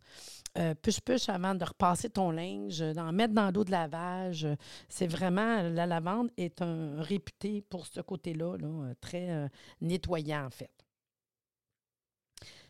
euh, 0.58 0.76
push-push 0.76 1.30
avant 1.30 1.56
de 1.56 1.66
repasser 1.66 2.10
ton 2.10 2.30
linge, 2.30 2.80
d'en 2.80 3.12
mettre 3.12 3.34
dans 3.34 3.50
l'eau 3.52 3.63
de 3.63 3.72
lavage. 3.72 4.48
C'est 4.88 5.08
vraiment, 5.08 5.63
la 5.63 5.86
lavande 5.86 6.30
est 6.38 6.62
un 6.62 7.02
réputé 7.02 7.62
pour 7.62 7.88
ce 7.88 8.02
côté-là, 8.02 8.58
là, 8.58 8.94
très 9.02 9.30
euh, 9.30 9.48
nettoyant 9.82 10.46
en 10.46 10.50
fait. 10.52 10.72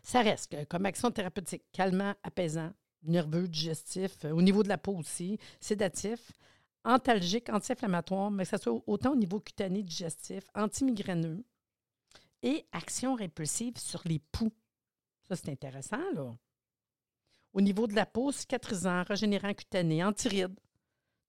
Ça 0.02 0.22
reste 0.22 0.66
comme 0.68 0.86
action 0.86 1.10
thérapeutique, 1.10 1.64
calmant, 1.72 2.14
apaisant, 2.22 2.70
nerveux, 3.02 3.48
digestif, 3.48 4.24
euh, 4.24 4.30
au 4.30 4.42
niveau 4.42 4.62
de 4.62 4.68
la 4.68 4.78
peau 4.78 4.96
aussi, 4.96 5.38
sédatif, 5.60 6.32
antalgique, 6.84 7.48
anti-inflammatoire, 7.50 8.30
mais 8.30 8.44
que 8.44 8.50
ce 8.50 8.62
soit 8.62 8.82
autant 8.86 9.12
au 9.12 9.16
niveau 9.16 9.40
cutané, 9.40 9.82
digestif, 9.82 10.44
anti-migraineux 10.54 11.44
et 12.42 12.66
action 12.72 13.14
répulsive 13.14 13.78
sur 13.78 14.02
les 14.04 14.18
poux. 14.18 14.52
Ça, 15.28 15.36
c'est 15.36 15.50
intéressant, 15.50 16.12
là. 16.14 16.34
Au 17.54 17.60
niveau 17.60 17.86
de 17.86 17.94
la 17.94 18.04
peau, 18.04 18.32
cicatrisant, 18.32 19.04
régénérant 19.04 19.54
cutané, 19.54 20.04
antiride, 20.04 20.58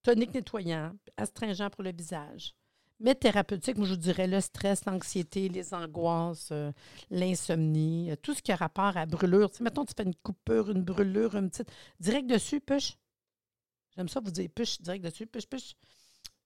tonique 0.01 0.33
nettoyant, 0.33 0.91
astringent 1.17 1.69
pour 1.71 1.83
le 1.83 1.91
visage. 1.91 2.55
Mais 2.99 3.13
thérapeutique, 3.13 3.77
moi 3.77 3.85
je 3.85 3.91
vous 3.93 3.99
dirais 3.99 4.25
le 4.25 4.41
stress, 4.41 4.85
l'anxiété, 4.85 5.49
les 5.49 5.73
angoisses, 5.73 6.49
euh, 6.51 6.71
l'insomnie, 7.11 8.09
euh, 8.09 8.15
tout 8.15 8.33
ce 8.33 8.41
qui 8.41 8.51
a 8.51 8.55
rapport 8.55 8.97
à 8.97 9.05
brûlure. 9.05 9.51
Mettons, 9.59 9.85
tu 9.85 9.93
fais 9.95 10.03
une 10.03 10.15
coupure, 10.15 10.71
une 10.71 10.81
brûlure, 10.81 11.35
une 11.35 11.49
petite. 11.49 11.71
Direct 11.99 12.27
dessus, 12.27 12.59
push. 12.59 12.97
J'aime 13.95 14.09
ça 14.09 14.19
vous 14.19 14.31
dire 14.31 14.49
push, 14.49 14.81
direct 14.81 15.03
dessus, 15.05 15.27
push, 15.27 15.45
push 15.45 15.75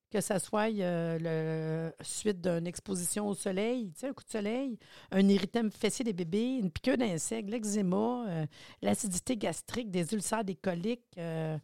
que 0.09 0.21
ça 0.21 0.39
soit 0.39 0.71
euh, 0.71 1.89
le, 1.89 2.03
suite 2.03 2.41
d'une 2.41 2.67
exposition 2.67 3.27
au 3.27 3.35
soleil, 3.35 3.91
tu 3.91 3.99
sais, 3.99 4.07
un 4.07 4.13
coup 4.13 4.23
de 4.23 4.29
soleil, 4.29 4.77
un 5.11 5.27
irritant 5.27 5.69
fessier 5.69 6.03
des 6.03 6.13
bébés, 6.13 6.57
une 6.61 6.71
piqûre 6.71 6.97
d'insectes, 6.97 7.49
l'eczéma, 7.49 8.25
euh, 8.27 8.45
l'acidité 8.81 9.37
gastrique, 9.37 9.91
des 9.91 10.13
ulcères, 10.13 10.43
des 10.43 10.55
coliques, 10.55 11.05
euh, 11.17 11.57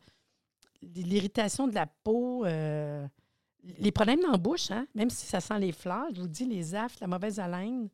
l'irritation 0.81 1.67
de 1.67 1.73
la 1.73 1.87
peau, 1.87 2.45
les 2.45 3.91
problèmes 3.91 4.21
dans 4.21 4.31
la 4.31 4.37
bouche, 4.37 4.69
hein, 4.69 4.85
même 4.93 5.09
si 5.09 5.25
ça 5.25 5.39
sent 5.39 5.59
les 5.59 5.71
fleurs, 5.71 6.07
je 6.13 6.21
vous 6.21 6.27
dis, 6.27 6.45
les 6.45 6.75
affres, 6.75 6.97
la 7.01 7.07
mauvaise 7.07 7.39
haleine, 7.39 7.89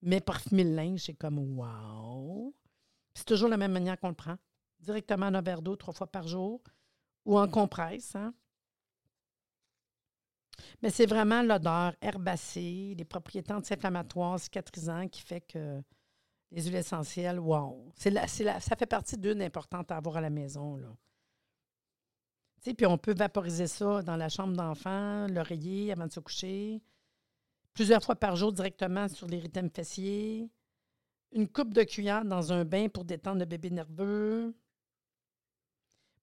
mais 0.00 0.20
parfumer 0.20 0.64
le 0.64 0.74
linge, 0.74 1.00
c'est 1.00 1.14
comme 1.14 1.38
wow. 1.38 2.54
C'est 3.14 3.26
toujours 3.26 3.50
la 3.50 3.58
même 3.58 3.72
manière 3.72 4.00
qu'on 4.00 4.08
le 4.08 4.14
prend. 4.14 4.36
Directement 4.80 5.26
en 5.26 5.42
verre 5.42 5.60
d'eau 5.60 5.76
trois 5.76 5.92
fois 5.92 6.06
par 6.06 6.26
jour 6.26 6.62
ou 7.24 7.38
en 7.38 7.46
compresse. 7.46 8.16
Hein? 8.16 8.32
Mais 10.82 10.90
c'est 10.90 11.06
vraiment 11.06 11.42
l'odeur 11.42 11.94
herbacée, 12.00 12.94
les 12.98 13.04
propriétés 13.04 13.52
anti-inflammatoires, 13.52 14.40
cicatrisantes 14.40 15.10
qui 15.10 15.22
fait 15.22 15.40
que 15.40 15.80
les 16.50 16.64
huiles 16.64 16.76
essentielles, 16.76 17.38
wow! 17.38 17.92
C'est 17.94 18.10
la, 18.10 18.26
ça 18.26 18.76
fait 18.76 18.86
partie 18.86 19.16
d'une 19.16 19.40
importante 19.40 19.90
à 19.90 19.96
avoir 19.96 20.16
à 20.16 20.20
la 20.20 20.30
maison. 20.30 20.76
Là. 20.76 20.88
Puis 22.62 22.86
on 22.86 22.98
peut 22.98 23.14
vaporiser 23.14 23.66
ça 23.66 24.02
dans 24.02 24.16
la 24.16 24.28
chambre 24.28 24.54
d'enfant, 24.54 25.26
l'oreiller 25.28 25.92
avant 25.92 26.06
de 26.06 26.12
se 26.12 26.20
coucher, 26.20 26.82
plusieurs 27.74 28.02
fois 28.02 28.16
par 28.16 28.36
jour 28.36 28.52
directement 28.52 29.08
sur 29.08 29.26
les 29.26 29.38
rythmes 29.38 29.70
une 31.34 31.48
coupe 31.48 31.72
de 31.72 31.82
cuillère 31.82 32.24
dans 32.24 32.52
un 32.52 32.64
bain 32.64 32.88
pour 32.88 33.04
détendre 33.04 33.38
le 33.38 33.46
bébé 33.46 33.70
nerveux, 33.70 34.54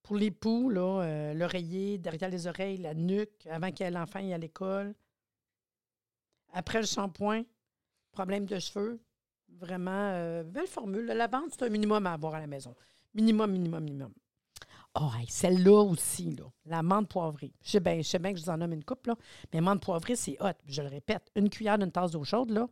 pour 0.04 0.16
les 0.16 0.32
poux, 0.32 0.72
euh, 0.72 1.34
l'oreiller, 1.34 1.98
derrière 1.98 2.30
les 2.30 2.48
oreilles, 2.48 2.78
la 2.78 2.94
nuque, 2.94 3.48
avant 3.50 3.72
que 3.72 3.84
l'enfant 3.84 4.20
aille 4.20 4.34
à 4.34 4.38
l'école. 4.38 4.96
Après 6.54 6.80
le 6.80 6.86
shampoing, 6.86 7.44
problème 8.12 8.46
de 8.46 8.60
cheveux. 8.60 9.00
Vraiment, 9.50 10.12
euh, 10.14 10.44
belle 10.44 10.68
formule. 10.68 11.06
La 11.06 11.16
lavande, 11.16 11.50
c'est 11.52 11.64
un 11.64 11.70
minimum 11.70 12.06
à 12.06 12.14
avoir 12.14 12.36
à 12.36 12.40
la 12.40 12.48
maison. 12.48 12.76
Minimum, 13.14 13.52
minimum, 13.52 13.84
minimum. 13.84 14.14
Oh, 14.96 15.10
celle-là 15.28 15.84
aussi, 15.84 16.32
là, 16.36 16.46
la 16.66 16.82
menthe 16.82 17.10
poivrée. 17.10 17.54
Je 17.64 17.72
sais, 17.72 17.80
bien, 17.80 18.02
je 18.02 18.18
que 18.18 18.36
je 18.36 18.44
vous 18.44 18.50
en 18.50 18.58
nomme 18.58 18.74
une 18.74 18.84
coupe, 18.84 19.06
là, 19.08 19.16
mais 19.54 19.62
menthe 19.62 19.82
poivrée, 19.82 20.16
c'est 20.16 20.38
hot. 20.42 20.54
Je 20.66 20.82
le 20.82 20.88
répète, 20.88 21.30
une 21.36 21.50
cuillère 21.50 21.78
d'une 21.78 21.92
tasse 21.92 22.12
d'eau 22.12 22.24
chaude, 22.24 22.50
là, 22.52 22.68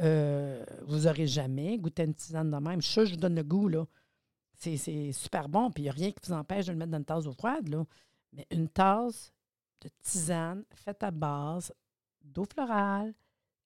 euh, 0.00 0.64
vous 0.86 1.00
n'aurez 1.00 1.26
jamais 1.26 1.78
goûté 1.78 2.04
une 2.04 2.14
tisane 2.14 2.50
de 2.50 2.56
même. 2.56 2.82
Je, 2.82 3.04
je 3.04 3.12
vous 3.12 3.16
donne 3.16 3.34
le 3.34 3.44
goût, 3.44 3.68
là. 3.68 3.84
C'est 4.58 5.12
super 5.12 5.48
bon, 5.48 5.70
puis 5.70 5.82
il 5.82 5.86
n'y 5.86 5.90
a 5.90 5.92
rien 5.92 6.10
qui 6.10 6.18
vous 6.26 6.32
empêche 6.32 6.66
de 6.66 6.72
le 6.72 6.78
mettre 6.78 6.90
dans 6.90 6.98
une 6.98 7.04
tasse 7.04 7.24
d'eau 7.24 7.32
froide. 7.32 7.68
Là. 7.68 7.84
Mais 8.32 8.46
une 8.50 8.68
tasse 8.68 9.32
de 9.80 9.88
tisane 10.02 10.64
faite 10.74 11.02
à 11.02 11.12
base 11.12 11.72
d'eau 12.22 12.44
florale, 12.44 13.14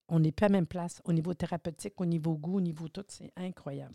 on 0.08 0.20
n'est 0.20 0.32
pas 0.32 0.46
à 0.46 0.48
même 0.50 0.66
place 0.66 1.00
au 1.04 1.12
niveau 1.12 1.32
thérapeutique, 1.32 1.98
au 2.00 2.04
niveau 2.04 2.36
goût, 2.36 2.58
au 2.58 2.60
niveau 2.60 2.88
tout. 2.88 3.04
C'est 3.08 3.32
incroyable. 3.36 3.94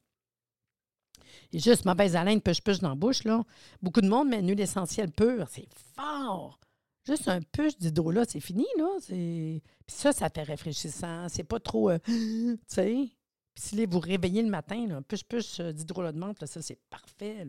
Et 1.51 1.60
juste 1.60 1.86
mauvaise 1.86 2.15
haleine, 2.15 2.41
push-push 2.41 2.79
dans 2.79 2.89
la 2.89 2.95
bouche, 2.95 3.23
là. 3.23 3.43
Beaucoup 3.81 4.01
de 4.01 4.07
monde 4.07 4.29
met 4.29 4.39
une 4.39 4.49
huile 4.49 4.62
essentielle 4.62 5.12
pure. 5.12 5.47
C'est 5.49 5.67
fort! 5.95 6.60
Juste 7.05 7.27
un 7.27 7.41
push 7.41 7.77
d'hydro 7.77 8.12
là, 8.12 8.25
c'est 8.27 8.39
fini, 8.39 8.65
là. 8.77 8.88
Puis 9.07 9.62
ça, 9.88 10.12
ça 10.12 10.29
fait 10.29 10.43
rafraîchissant. 10.43 11.29
C'est 11.29 11.43
pas 11.43 11.60
trop. 11.60 11.89
Euh, 11.89 11.99
tu 12.07 12.57
sais? 12.67 13.10
Puis 13.58 13.70
si 13.70 13.86
vous 13.88 14.00
réveillez 14.00 14.43
le 14.43 14.52
matin, 14.52 14.86
là, 14.86 15.02
plus 15.02 15.24
plus 15.24 15.60
euh, 15.62 15.72
d'hydrolat 15.72 16.12
de 16.12 16.20
menthe, 16.20 16.46
ça 16.46 16.62
c'est 16.62 16.80
parfait. 16.91 17.43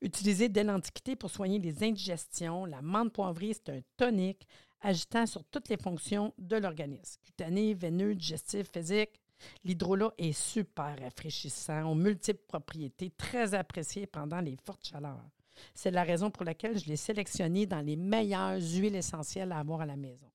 Utilisé 0.00 0.48
dès 0.48 0.64
l'Antiquité 0.64 1.14
pour 1.14 1.30
soigner 1.30 1.58
les 1.58 1.84
indigestions, 1.84 2.64
la 2.64 2.80
menthe 2.80 3.12
poivrée, 3.12 3.52
c'est 3.52 3.68
un 3.68 3.80
tonique 3.98 4.48
agitant 4.80 5.26
sur 5.26 5.44
toutes 5.44 5.68
les 5.68 5.76
fonctions 5.76 6.32
de 6.38 6.56
l'organisme, 6.56 7.20
cutané, 7.22 7.74
veineux, 7.74 8.14
digestif, 8.14 8.70
physique. 8.72 9.20
L'hydrolat 9.62 10.14
est 10.16 10.32
super 10.32 10.98
rafraîchissant, 10.98 11.90
aux 11.90 11.94
multiples 11.94 12.46
propriétés, 12.48 13.10
très 13.10 13.52
apprécié 13.52 14.06
pendant 14.06 14.40
les 14.40 14.56
fortes 14.64 14.86
chaleurs. 14.86 15.28
C'est 15.74 15.90
la 15.90 16.02
raison 16.02 16.30
pour 16.30 16.44
laquelle 16.44 16.78
je 16.78 16.86
l'ai 16.86 16.96
sélectionné 16.96 17.66
dans 17.66 17.84
les 17.84 17.96
meilleures 17.96 18.58
huiles 18.58 18.96
essentielles 18.96 19.52
à 19.52 19.58
avoir 19.58 19.82
à 19.82 19.86
la 19.86 19.96
maison. 19.96 20.29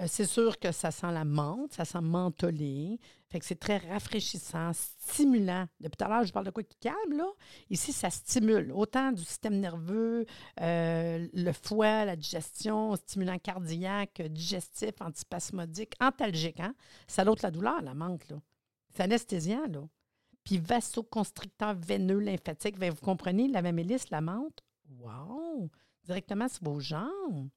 Euh, 0.00 0.06
c'est 0.08 0.26
sûr 0.26 0.58
que 0.58 0.72
ça 0.72 0.90
sent 0.90 1.12
la 1.12 1.24
menthe, 1.24 1.72
ça 1.72 1.84
sent 1.84 2.00
mentholé. 2.00 2.98
Fait 3.28 3.38
que 3.38 3.44
c'est 3.44 3.58
très 3.58 3.78
rafraîchissant, 3.78 4.72
stimulant. 4.72 5.66
Depuis 5.80 5.96
tout 5.96 6.04
à 6.04 6.08
l'heure, 6.08 6.24
je 6.24 6.32
parle 6.32 6.46
de 6.46 6.50
quoi 6.50 6.64
qui 6.64 6.76
calme, 6.80 7.16
là? 7.16 7.26
Ici, 7.70 7.92
ça 7.92 8.10
stimule 8.10 8.72
autant 8.72 9.12
du 9.12 9.22
système 9.22 9.60
nerveux, 9.60 10.26
euh, 10.60 11.28
le 11.32 11.52
foie, 11.52 12.04
la 12.04 12.16
digestion, 12.16 12.96
stimulant 12.96 13.38
cardiaque, 13.38 14.20
digestif, 14.22 15.00
antispasmodique, 15.00 15.94
antalgique. 16.00 16.60
Hein? 16.60 16.74
Ça 17.06 17.22
l'autre 17.22 17.44
la 17.44 17.52
douleur, 17.52 17.80
la 17.82 17.94
menthe, 17.94 18.28
là. 18.30 18.36
C'est 18.90 19.02
anesthésiant, 19.02 19.66
là. 19.68 19.82
Puis 20.42 20.58
vasoconstricteur 20.58 21.74
veineux 21.74 22.18
lymphatique. 22.18 22.78
Vous 22.78 22.96
comprenez, 22.96 23.48
la 23.48 23.62
mémélisse, 23.62 24.10
la 24.10 24.20
menthe, 24.20 24.60
wow! 24.98 25.70
Directement 26.04 26.48
sur 26.48 26.64
vos 26.64 26.80
jambes 26.80 27.48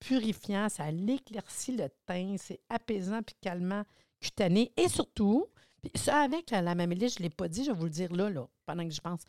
purifiant, 0.00 0.68
ça 0.68 0.90
l'éclaircit 0.90 1.76
le 1.76 1.88
teint, 2.06 2.36
c'est 2.38 2.60
apaisant 2.68 3.22
puis 3.22 3.36
calmant 3.40 3.84
cutané. 4.20 4.72
Et 4.76 4.88
surtout, 4.88 5.46
ça 5.94 6.22
avec 6.22 6.50
la, 6.50 6.62
la 6.62 6.74
je 6.74 6.78
ne 6.78 7.22
l'ai 7.22 7.30
pas 7.30 7.48
dit, 7.48 7.64
je 7.64 7.70
vais 7.70 7.76
vous 7.76 7.84
le 7.84 7.90
dire 7.90 8.12
là, 8.12 8.30
là, 8.30 8.48
pendant 8.64 8.84
que 8.84 8.94
je 8.94 9.00
pense. 9.00 9.22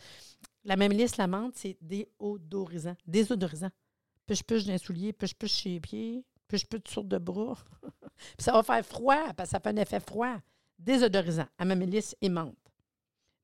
La 0.64 0.76
mémélis, 0.76 1.18
la 1.18 1.28
menthe, 1.28 1.56
c'est 1.56 1.78
déodorisant. 1.82 2.96
Désodorisant. 3.06 3.70
Puche-puche 4.26 4.66
d'un 4.66 4.78
soulier, 4.78 5.14
puche-puche 5.14 5.54
chez 5.54 5.70
les 5.70 5.80
pieds, 5.80 6.26
puche-puche 6.48 6.90
sur 6.92 7.04
de 7.04 7.18
bras. 7.18 7.58
Puis 8.18 8.44
ça 8.44 8.52
va 8.52 8.64
faire 8.64 8.86
froid, 8.86 9.34
parce 9.34 9.50
que 9.50 9.52
ça 9.52 9.60
fait 9.60 9.70
un 9.70 9.78
effet 9.78 10.00
froid. 10.00 10.36
Désodorisant. 10.78 11.48
Amélis 11.58 12.14
et 12.22 12.30
menthe. 12.30 12.56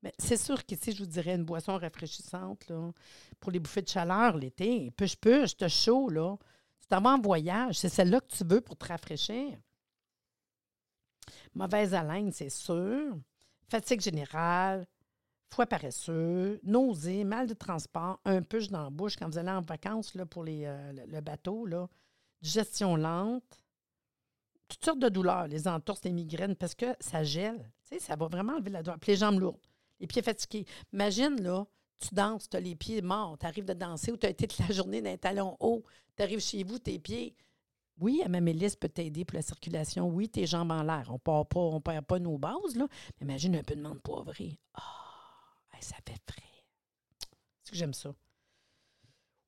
Mais 0.02 0.12
c'est 0.18 0.36
sûr 0.36 0.64
qu'ici, 0.66 0.92
je 0.92 0.98
vous 0.98 1.08
dirais 1.08 1.34
une 1.34 1.44
boisson 1.44 1.78
rafraîchissante 1.78 2.68
là, 2.68 2.92
pour 3.40 3.50
les 3.50 3.58
bouffées 3.58 3.80
de 3.80 3.88
chaleur 3.88 4.36
l'été. 4.36 4.90
Puche-puche, 4.90 5.56
t'as 5.56 5.68
chaud, 5.68 6.10
là. 6.10 6.36
Tu 6.84 6.88
t'en 6.88 7.00
vas 7.00 7.16
voyage. 7.16 7.78
C'est 7.78 7.88
celle-là 7.88 8.20
que 8.20 8.26
tu 8.26 8.44
veux 8.44 8.60
pour 8.60 8.76
te 8.76 8.86
rafraîchir. 8.86 9.58
Mauvaise 11.54 11.94
haleine, 11.94 12.30
c'est 12.30 12.50
sûr. 12.50 13.16
Fatigue 13.68 14.02
générale, 14.02 14.86
foie 15.48 15.64
paresseux, 15.64 16.60
nausées, 16.62 17.24
mal 17.24 17.46
de 17.46 17.54
transport, 17.54 18.20
un 18.26 18.42
push 18.42 18.68
dans 18.68 18.82
la 18.82 18.90
bouche 18.90 19.16
quand 19.16 19.30
vous 19.30 19.38
allez 19.38 19.50
en 19.50 19.62
vacances 19.62 20.12
pour 20.28 20.44
euh, 20.46 20.92
le 20.92 21.20
bateau, 21.22 21.64
là. 21.64 21.88
digestion 22.42 22.96
lente, 22.96 23.64
toutes 24.68 24.84
sortes 24.84 24.98
de 24.98 25.08
douleurs, 25.08 25.48
les 25.48 25.66
entorses, 25.66 26.04
les 26.04 26.12
migraines, 26.12 26.54
parce 26.54 26.74
que 26.74 26.94
ça 27.00 27.24
gèle. 27.24 27.70
Ça 27.98 28.14
va 28.16 28.26
vraiment 28.26 28.54
enlever 28.54 28.70
la 28.70 28.82
douleur. 28.82 28.98
Puis 28.98 29.12
les 29.12 29.18
jambes 29.18 29.40
lourdes, 29.40 29.66
les 30.00 30.06
pieds 30.06 30.22
fatigués. 30.22 30.66
Imagine, 30.92 31.40
là, 31.40 31.64
tu 31.98 32.14
danses, 32.14 32.48
tu 32.48 32.56
as 32.56 32.60
les 32.60 32.74
pieds 32.74 33.02
morts, 33.02 33.38
tu 33.38 33.46
arrives 33.46 33.64
de 33.64 33.72
danser 33.72 34.12
ou 34.12 34.16
tu 34.16 34.26
as 34.26 34.30
été 34.30 34.46
toute 34.46 34.66
la 34.66 34.74
journée 34.74 35.00
d'un 35.00 35.16
talon 35.16 35.56
haut, 35.60 35.84
tu 36.16 36.22
arrives 36.22 36.40
chez 36.40 36.64
vous, 36.64 36.78
tes 36.78 36.98
pieds. 36.98 37.34
Oui, 38.00 38.22
ma 38.28 38.40
mélisse 38.40 38.74
peut 38.74 38.88
t'aider 38.88 39.24
pour 39.24 39.36
la 39.36 39.42
circulation. 39.42 40.08
Oui, 40.08 40.28
tes 40.28 40.46
jambes 40.46 40.72
en 40.72 40.82
l'air. 40.82 41.08
On 41.08 41.14
ne 41.14 41.78
perd 41.78 42.04
pas 42.04 42.18
nos 42.18 42.38
bases, 42.38 42.74
là. 42.74 42.88
Imagine 43.20 43.56
un 43.56 43.62
peu 43.62 43.76
de 43.76 43.80
menthe 43.80 44.02
poivrée. 44.02 44.58
Ah, 44.74 44.80
ça 45.80 45.96
fait 46.04 46.20
frais. 46.28 46.42
C'est 47.62 47.70
que 47.70 47.76
j'aime 47.76 47.94
ça. 47.94 48.12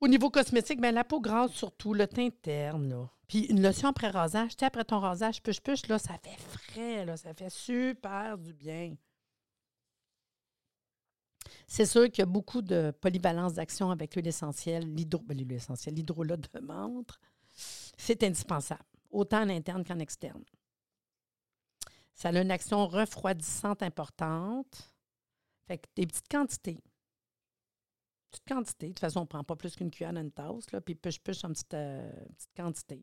Au 0.00 0.06
niveau 0.06 0.30
cosmétique, 0.30 0.80
bien, 0.80 0.92
la 0.92 1.02
peau 1.02 1.20
grasse 1.20 1.52
surtout, 1.52 1.92
le 1.92 2.06
teint 2.06 2.28
terne, 2.30 2.88
là. 2.88 3.08
Puis 3.26 3.46
une 3.46 3.62
lotion 3.62 3.88
après 3.88 4.10
rasage, 4.10 4.52
tu 4.52 4.60
sais, 4.60 4.66
après 4.66 4.84
ton 4.84 5.00
rasage, 5.00 5.42
puche-puche, 5.42 5.88
là, 5.88 5.98
ça 5.98 6.14
fait 6.22 6.38
frais, 6.38 7.16
ça 7.16 7.34
fait 7.34 7.50
super 7.50 8.38
du 8.38 8.52
bien. 8.52 8.94
C'est 11.66 11.86
sûr 11.86 12.04
qu'il 12.06 12.20
y 12.20 12.22
a 12.22 12.26
beaucoup 12.26 12.62
de 12.62 12.92
polyvalence 13.00 13.54
d'action 13.54 13.90
avec 13.90 14.14
l'huile 14.14 14.28
essentielle, 14.28 14.86
ben, 14.86 15.36
l'huile 15.36 15.52
essentielle, 15.52 15.94
de 15.94 16.60
menthe. 16.60 17.18
C'est 17.96 18.22
indispensable, 18.22 18.84
autant 19.10 19.42
en 19.42 19.48
interne 19.48 19.84
qu'en 19.84 19.98
externe. 19.98 20.44
Ça 22.14 22.28
a 22.28 22.40
une 22.40 22.50
action 22.50 22.86
refroidissante 22.86 23.82
importante. 23.82 24.92
Fait 25.66 25.78
que 25.78 25.86
des 25.96 26.06
petites 26.06 26.28
quantités 26.28 26.82
petite 28.36 28.48
quantité. 28.48 28.86
De 28.88 28.92
toute 28.92 29.00
façon, 29.00 29.20
on 29.20 29.22
ne 29.22 29.28
prend 29.28 29.44
pas 29.44 29.56
plus 29.56 29.74
qu'une 29.76 29.90
cuillère 29.90 30.12
dans 30.12 30.20
une 30.20 30.32
tasse, 30.32 30.70
là, 30.72 30.80
puis 30.80 30.94
push-push 30.94 31.44
en 31.44 31.48
petite, 31.48 31.74
euh, 31.74 32.10
petite 32.36 32.54
quantité. 32.56 33.02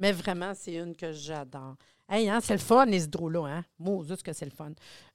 Mais 0.00 0.10
vraiment, 0.10 0.52
c'est 0.54 0.74
une 0.74 0.96
que 0.96 1.12
j'adore. 1.12 1.76
Hey, 2.08 2.28
hein, 2.28 2.40
c'est 2.40 2.54
le 2.54 2.58
fun, 2.58 2.86
les 2.86 3.04
hydros-là, 3.04 3.46
hein? 3.46 3.64
Moses 3.78 4.20
que 4.22 4.32
c'est 4.32 4.44
le 4.44 4.50
fun. 4.50 4.72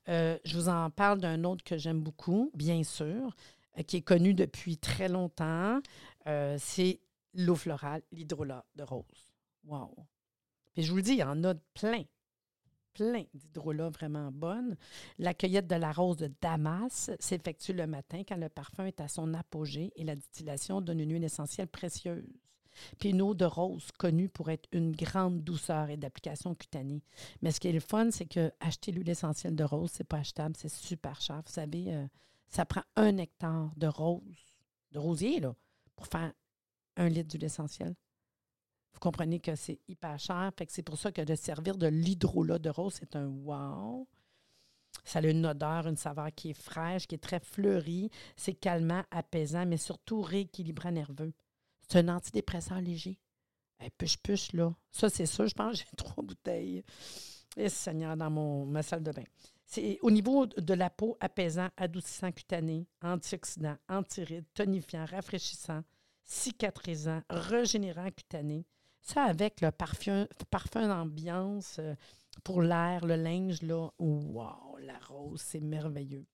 Euh, 0.07 0.37
je 0.45 0.57
vous 0.57 0.69
en 0.69 0.89
parle 0.89 1.19
d'un 1.19 1.43
autre 1.43 1.63
que 1.63 1.77
j'aime 1.77 1.99
beaucoup, 1.99 2.51
bien 2.53 2.83
sûr, 2.83 3.35
euh, 3.77 3.83
qui 3.83 3.97
est 3.97 4.01
connu 4.01 4.33
depuis 4.33 4.77
très 4.77 5.09
longtemps. 5.09 5.81
c'est 6.57 7.01
l'eau 7.33 7.55
florale, 7.55 8.01
l'hydrolat 8.13 8.63
de 8.75 8.83
rose. 8.83 9.33
Wow! 9.65 9.93
Puis 10.73 10.83
je 10.83 10.91
vous 10.91 10.97
le 10.97 11.03
dis, 11.03 11.11
il 11.11 11.17
y 11.17 11.23
en 11.23 11.43
a 11.43 11.53
plein 11.73 12.03
plein 12.95 13.25
d'hydrolats 13.33 13.89
vraiment 13.89 14.31
bonnes. 14.31 14.75
La 15.19 15.33
cueillette 15.33 15.67
de 15.67 15.75
la 15.75 15.91
rose 15.91 16.17
de 16.17 16.31
Damas 16.41 17.11
s'effectue 17.19 17.73
le 17.73 17.85
matin 17.85 18.23
quand 18.27 18.37
le 18.37 18.49
parfum 18.49 18.85
est 18.85 19.01
à 19.01 19.07
son 19.07 19.33
apogée 19.33 19.91
et 19.95 20.03
la 20.03 20.15
distillation 20.15 20.81
donne 20.81 21.01
une 21.01 21.11
huile 21.11 21.23
essentielle 21.23 21.67
précieuse. 21.67 22.25
Puis 22.99 23.09
une 23.09 23.21
eau 23.21 23.33
de 23.33 23.45
rose 23.45 23.89
connue 23.97 24.29
pour 24.29 24.49
être 24.49 24.67
une 24.71 24.91
grande 24.91 25.43
douceur 25.43 25.89
et 25.89 25.97
d'application 25.97 26.55
cutanée. 26.55 27.03
Mais 27.41 27.51
ce 27.51 27.59
qui 27.59 27.67
est 27.67 27.73
le 27.73 27.79
fun, 27.79 28.11
c'est 28.11 28.25
que 28.25 28.51
acheter 28.59 28.91
l'huile 28.91 29.09
essentielle 29.09 29.55
de 29.55 29.63
rose, 29.63 29.91
c'est 29.93 30.03
pas 30.03 30.17
achetable, 30.17 30.55
c'est 30.57 30.69
super 30.69 31.19
cher. 31.21 31.41
Vous 31.45 31.51
savez, 31.51 31.93
euh, 31.93 32.05
ça 32.47 32.65
prend 32.65 32.83
un 32.95 33.17
hectare 33.17 33.71
de 33.77 33.87
rose, 33.87 34.21
de 34.91 34.99
rosier, 34.99 35.39
là, 35.39 35.55
pour 35.95 36.07
faire 36.07 36.31
un 36.97 37.09
litre 37.09 37.29
d'huile 37.29 37.45
essentielle. 37.45 37.95
Vous 38.93 38.99
comprenez 38.99 39.41
que 39.41 39.55
c'est 39.55 39.79
hyper 39.89 40.17
cher. 40.19 40.51
C'est 40.69 40.81
pour 40.81 40.97
ça 40.97 41.11
que 41.11 41.21
de 41.21 41.35
servir 41.35 41.77
de 41.77 41.87
l'hydrolat 41.87 42.59
de 42.59 42.69
rose, 42.69 42.93
c'est 42.97 43.15
un 43.17 43.27
wow. 43.27 44.07
Ça 45.03 45.19
a 45.19 45.27
une 45.27 45.45
odeur, 45.45 45.87
une 45.87 45.97
saveur 45.97 46.29
qui 46.33 46.51
est 46.51 46.59
fraîche, 46.59 47.05
qui 47.05 47.15
est 47.15 47.19
très 47.19 47.41
fleurie. 47.41 48.09
C'est 48.37 48.53
calmant, 48.53 49.03
apaisant, 49.11 49.65
mais 49.65 49.77
surtout 49.77 50.21
rééquilibrant 50.21 50.91
nerveux. 50.91 51.33
C'est 51.87 51.99
un 51.99 52.09
antidépresseur 52.09 52.79
léger. 52.81 53.19
Hey, 53.79 53.89
puche-puche, 53.97 54.53
là. 54.53 54.73
Ça, 54.91 55.09
c'est 55.09 55.25
sûr. 55.25 55.47
Je 55.47 55.53
pense 55.53 55.73
que 55.73 55.77
j'ai 55.79 55.85
trois 55.97 56.23
bouteilles. 56.23 56.83
Et 57.57 57.69
Seigneur, 57.69 58.17
dans 58.17 58.29
mon, 58.29 58.65
ma 58.65 58.83
salle 58.83 59.03
de 59.03 59.11
bain. 59.11 59.23
C'est 59.65 59.97
au 60.01 60.11
niveau 60.11 60.45
de 60.45 60.73
la 60.73 60.89
peau, 60.89 61.17
apaisant, 61.19 61.69
adoucissant 61.77 62.31
cutané, 62.31 62.87
antioxydant, 63.01 63.77
antiride, 63.89 64.45
tonifiant, 64.53 65.05
rafraîchissant, 65.05 65.83
cicatrisant, 66.23 67.21
régénérant 67.29 68.11
cutané. 68.11 68.65
Ça, 69.01 69.23
avec 69.23 69.61
le 69.61 69.71
parfum, 69.71 70.27
parfum 70.49 70.87
d'ambiance 70.87 71.77
euh, 71.79 71.95
pour 72.43 72.61
l'air, 72.61 73.05
le 73.05 73.15
linge, 73.15 73.61
là, 73.61 73.89
wow, 73.99 74.77
la 74.79 74.97
rose, 75.07 75.41
c'est 75.41 75.59
merveilleux. 75.59 76.25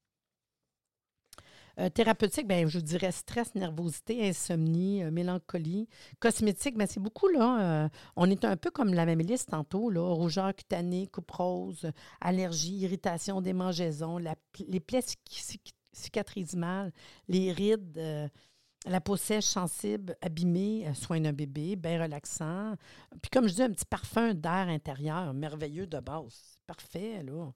Euh, 1.81 1.89
thérapeutique, 1.89 2.47
bien, 2.47 2.67
je 2.67 2.79
dirais 2.79 3.11
stress, 3.11 3.53
nervosité, 3.55 4.29
insomnie, 4.29 5.03
euh, 5.03 5.11
mélancolie. 5.11 5.87
Cosmétique, 6.19 6.77
bien, 6.77 6.85
c'est 6.87 6.99
beaucoup, 6.99 7.27
là. 7.27 7.89
on 8.15 8.29
est 8.29 8.45
un 8.45 8.55
peu 8.55 8.71
comme 8.71 8.93
la 8.93 9.05
même 9.05 9.19
liste 9.19 9.49
tantôt, 9.49 9.89
là. 9.89 10.01
Rougeur 10.13 10.55
cutanée, 10.55 11.07
coupe 11.07 11.31
rose, 11.31 11.91
allergie, 12.21 12.77
irritation, 12.77 13.41
démangeaison, 13.41 14.17
les 14.17 14.79
plaies 14.79 15.03
cicatrismales, 15.93 16.93
les 17.27 17.51
rides 17.51 18.29
la 18.85 19.01
peau 19.01 19.15
sèche, 19.15 19.45
sensible, 19.45 20.15
abîmée, 20.21 20.87
euh, 20.87 20.93
soin 20.93 21.19
d'un 21.19 21.33
bébé, 21.33 21.75
bien 21.75 22.01
relaxant. 22.01 22.75
Puis 23.21 23.29
comme 23.31 23.47
je 23.47 23.53
dis, 23.53 23.63
un 23.63 23.71
petit 23.71 23.85
parfum 23.85 24.33
d'air 24.33 24.67
intérieur, 24.69 25.33
merveilleux 25.33 25.87
de 25.87 25.99
base. 25.99 26.57
Parfait, 26.65 27.23
là. 27.23 27.51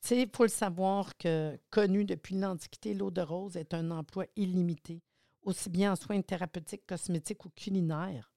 Tu 0.00 0.08
sais, 0.08 0.22
il 0.22 0.28
faut 0.34 0.44
le 0.44 0.48
savoir 0.48 1.16
que, 1.16 1.58
connu 1.70 2.04
depuis 2.04 2.36
l'Antiquité, 2.36 2.94
l'eau 2.94 3.10
de 3.10 3.20
rose 3.20 3.56
est 3.56 3.74
un 3.74 3.90
emploi 3.90 4.26
illimité, 4.36 5.02
aussi 5.42 5.70
bien 5.70 5.92
en 5.92 5.96
soins 5.96 6.20
thérapeutiques, 6.20 6.86
cosmétiques 6.86 7.44
ou 7.44 7.50
culinaires. 7.50 8.32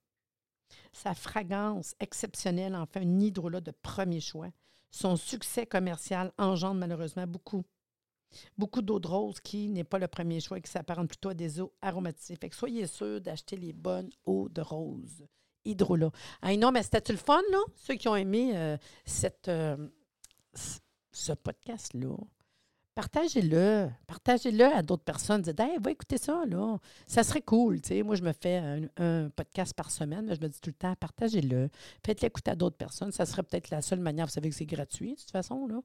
Sa 0.91 1.13
fragrance 1.13 1.95
exceptionnelle 1.99 2.75
en 2.75 2.85
fait 2.85 2.99
un 2.99 3.19
hydrolat 3.19 3.61
de 3.61 3.71
premier 3.71 4.19
choix. 4.19 4.49
Son 4.91 5.15
succès 5.15 5.65
commercial 5.65 6.31
engendre 6.37 6.79
malheureusement 6.79 7.27
beaucoup 7.27 7.63
Beaucoup 8.57 8.81
d'eau 8.81 8.99
de 8.99 9.07
rose 9.07 9.39
qui 9.39 9.69
n'est 9.69 9.83
pas 9.83 9.99
le 9.99 10.07
premier 10.07 10.39
choix, 10.39 10.59
qui 10.59 10.69
s'apparente 10.69 11.07
plutôt 11.07 11.29
à 11.29 11.33
des 11.33 11.61
eaux 11.61 11.73
aromatisées. 11.81 12.35
Fait 12.35 12.49
que 12.49 12.55
soyez 12.55 12.87
sûr 12.87 13.21
d'acheter 13.21 13.55
les 13.55 13.73
bonnes 13.73 14.09
eaux 14.25 14.49
de 14.49 14.61
rose. 14.61 15.25
Hydrolat. 15.65 16.11
Ah, 16.41 16.55
non, 16.55 16.71
mais 16.71 16.83
c'était-tu 16.83 17.13
le 17.13 17.17
fun, 17.17 17.41
là? 17.51 17.59
Ceux 17.75 17.95
qui 17.95 18.07
ont 18.07 18.15
aimé 18.15 18.51
euh, 18.55 18.77
cette, 19.05 19.47
euh, 19.47 19.89
ce 21.11 21.33
podcast-là, 21.33 22.15
partagez-le. 22.95 23.89
Partagez-le 24.07 24.65
à 24.65 24.81
d'autres 24.81 25.03
personnes. 25.03 25.41
Dites, 25.41 25.59
hey, 25.59 25.77
va 25.79 25.91
écouter 25.91 26.17
ça, 26.17 26.43
là. 26.47 26.77
Ça 27.05 27.23
serait 27.23 27.41
cool, 27.41 27.79
tu 27.81 27.89
sais. 27.89 28.03
Moi, 28.03 28.15
je 28.15 28.23
me 28.23 28.33
fais 28.33 28.57
un, 28.97 29.29
podcast 29.29 29.75
par 29.75 29.91
semaine. 29.91 30.33
je 30.33 30.41
me 30.41 30.47
dis 30.49 30.59
tout 30.59 30.71
le 30.71 30.73
temps, 30.73 30.95
partagez-le. 30.95 31.69
Faites-le 32.05 32.27
écouter 32.27 32.51
à 32.51 32.55
d'autres 32.55 32.77
personnes. 32.77 33.11
Ça 33.11 33.25
serait 33.25 33.43
peut-être 33.43 33.69
la 33.69 33.81
seule 33.81 33.99
manière. 33.99 34.25
Vous 34.25 34.31
savez 34.31 34.49
que 34.49 34.55
c'est 34.55 34.65
gratuit, 34.65 35.11
de 35.11 35.19
toute 35.19 35.31
façon, 35.31 35.67
là. 35.67 35.79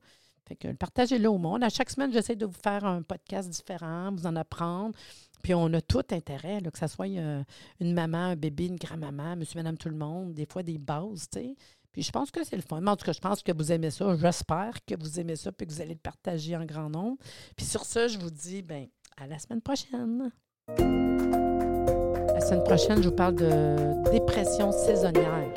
Fait 0.48 0.56
que 0.56 0.72
partagez-le 0.72 1.28
au 1.28 1.38
monde. 1.38 1.62
À 1.62 1.68
chaque 1.68 1.90
semaine, 1.90 2.12
j'essaie 2.12 2.34
de 2.34 2.46
vous 2.46 2.52
faire 2.52 2.84
un 2.84 3.02
podcast 3.02 3.48
différent, 3.48 4.10
vous 4.10 4.26
en 4.26 4.34
apprendre. 4.34 4.94
Puis 5.42 5.54
on 5.54 5.72
a 5.72 5.80
tout 5.80 6.04
intérêt, 6.10 6.60
que 6.62 6.78
ce 6.78 6.86
soit 6.86 7.08
euh, 7.08 7.42
une 7.80 7.92
maman, 7.92 8.18
un 8.18 8.36
bébé, 8.36 8.66
une 8.66 8.76
grand-maman, 8.76 9.36
monsieur, 9.36 9.58
madame, 9.58 9.76
tout 9.76 9.88
le 9.88 9.96
monde, 9.96 10.34
des 10.34 10.46
fois 10.46 10.62
des 10.62 10.78
bases, 10.78 11.28
tu 11.30 11.40
sais. 11.40 11.56
Puis 11.92 12.02
je 12.02 12.10
pense 12.10 12.30
que 12.30 12.42
c'est 12.44 12.56
le 12.56 12.62
fun. 12.62 12.84
en 12.86 12.96
tout 12.96 13.04
cas, 13.04 13.12
je 13.12 13.20
pense 13.20 13.42
que 13.42 13.52
vous 13.52 13.70
aimez 13.70 13.90
ça. 13.90 14.16
J'espère 14.16 14.84
que 14.86 14.94
vous 14.98 15.20
aimez 15.20 15.36
ça 15.36 15.52
puis 15.52 15.66
que 15.66 15.72
vous 15.72 15.80
allez 15.80 15.94
le 15.94 16.00
partager 16.00 16.56
en 16.56 16.64
grand 16.64 16.88
nombre. 16.88 17.18
Puis 17.56 17.66
sur 17.66 17.84
ça, 17.84 18.08
je 18.08 18.18
vous 18.18 18.30
dis, 18.30 18.62
ben 18.62 18.88
à 19.16 19.26
la 19.26 19.38
semaine 19.38 19.60
prochaine. 19.60 20.32
La 20.68 22.40
semaine 22.40 22.64
prochaine, 22.64 23.02
je 23.02 23.08
vous 23.08 23.14
parle 23.14 23.36
de 23.36 24.10
dépression 24.10 24.72
saisonnière. 24.72 25.52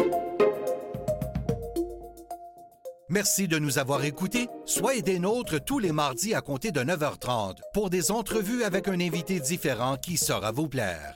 Merci 3.09 3.47
de 3.47 3.59
nous 3.59 3.77
avoir 3.77 4.03
écoutés. 4.03 4.47
Soyez 4.65 5.03
des 5.03 5.19
nôtres 5.19 5.63
tous 5.63 5.79
les 5.79 5.91
mardis 5.91 6.33
à 6.33 6.41
compter 6.41 6.71
de 6.71 6.81
9h30 6.81 7.57
pour 7.73 7.89
des 7.89 8.11
entrevues 8.11 8.63
avec 8.63 8.87
un 8.87 8.99
invité 8.99 9.39
différent 9.39 9.95
qui 9.95 10.17
saura 10.17 10.51
vous 10.51 10.67
plaire. 10.67 11.15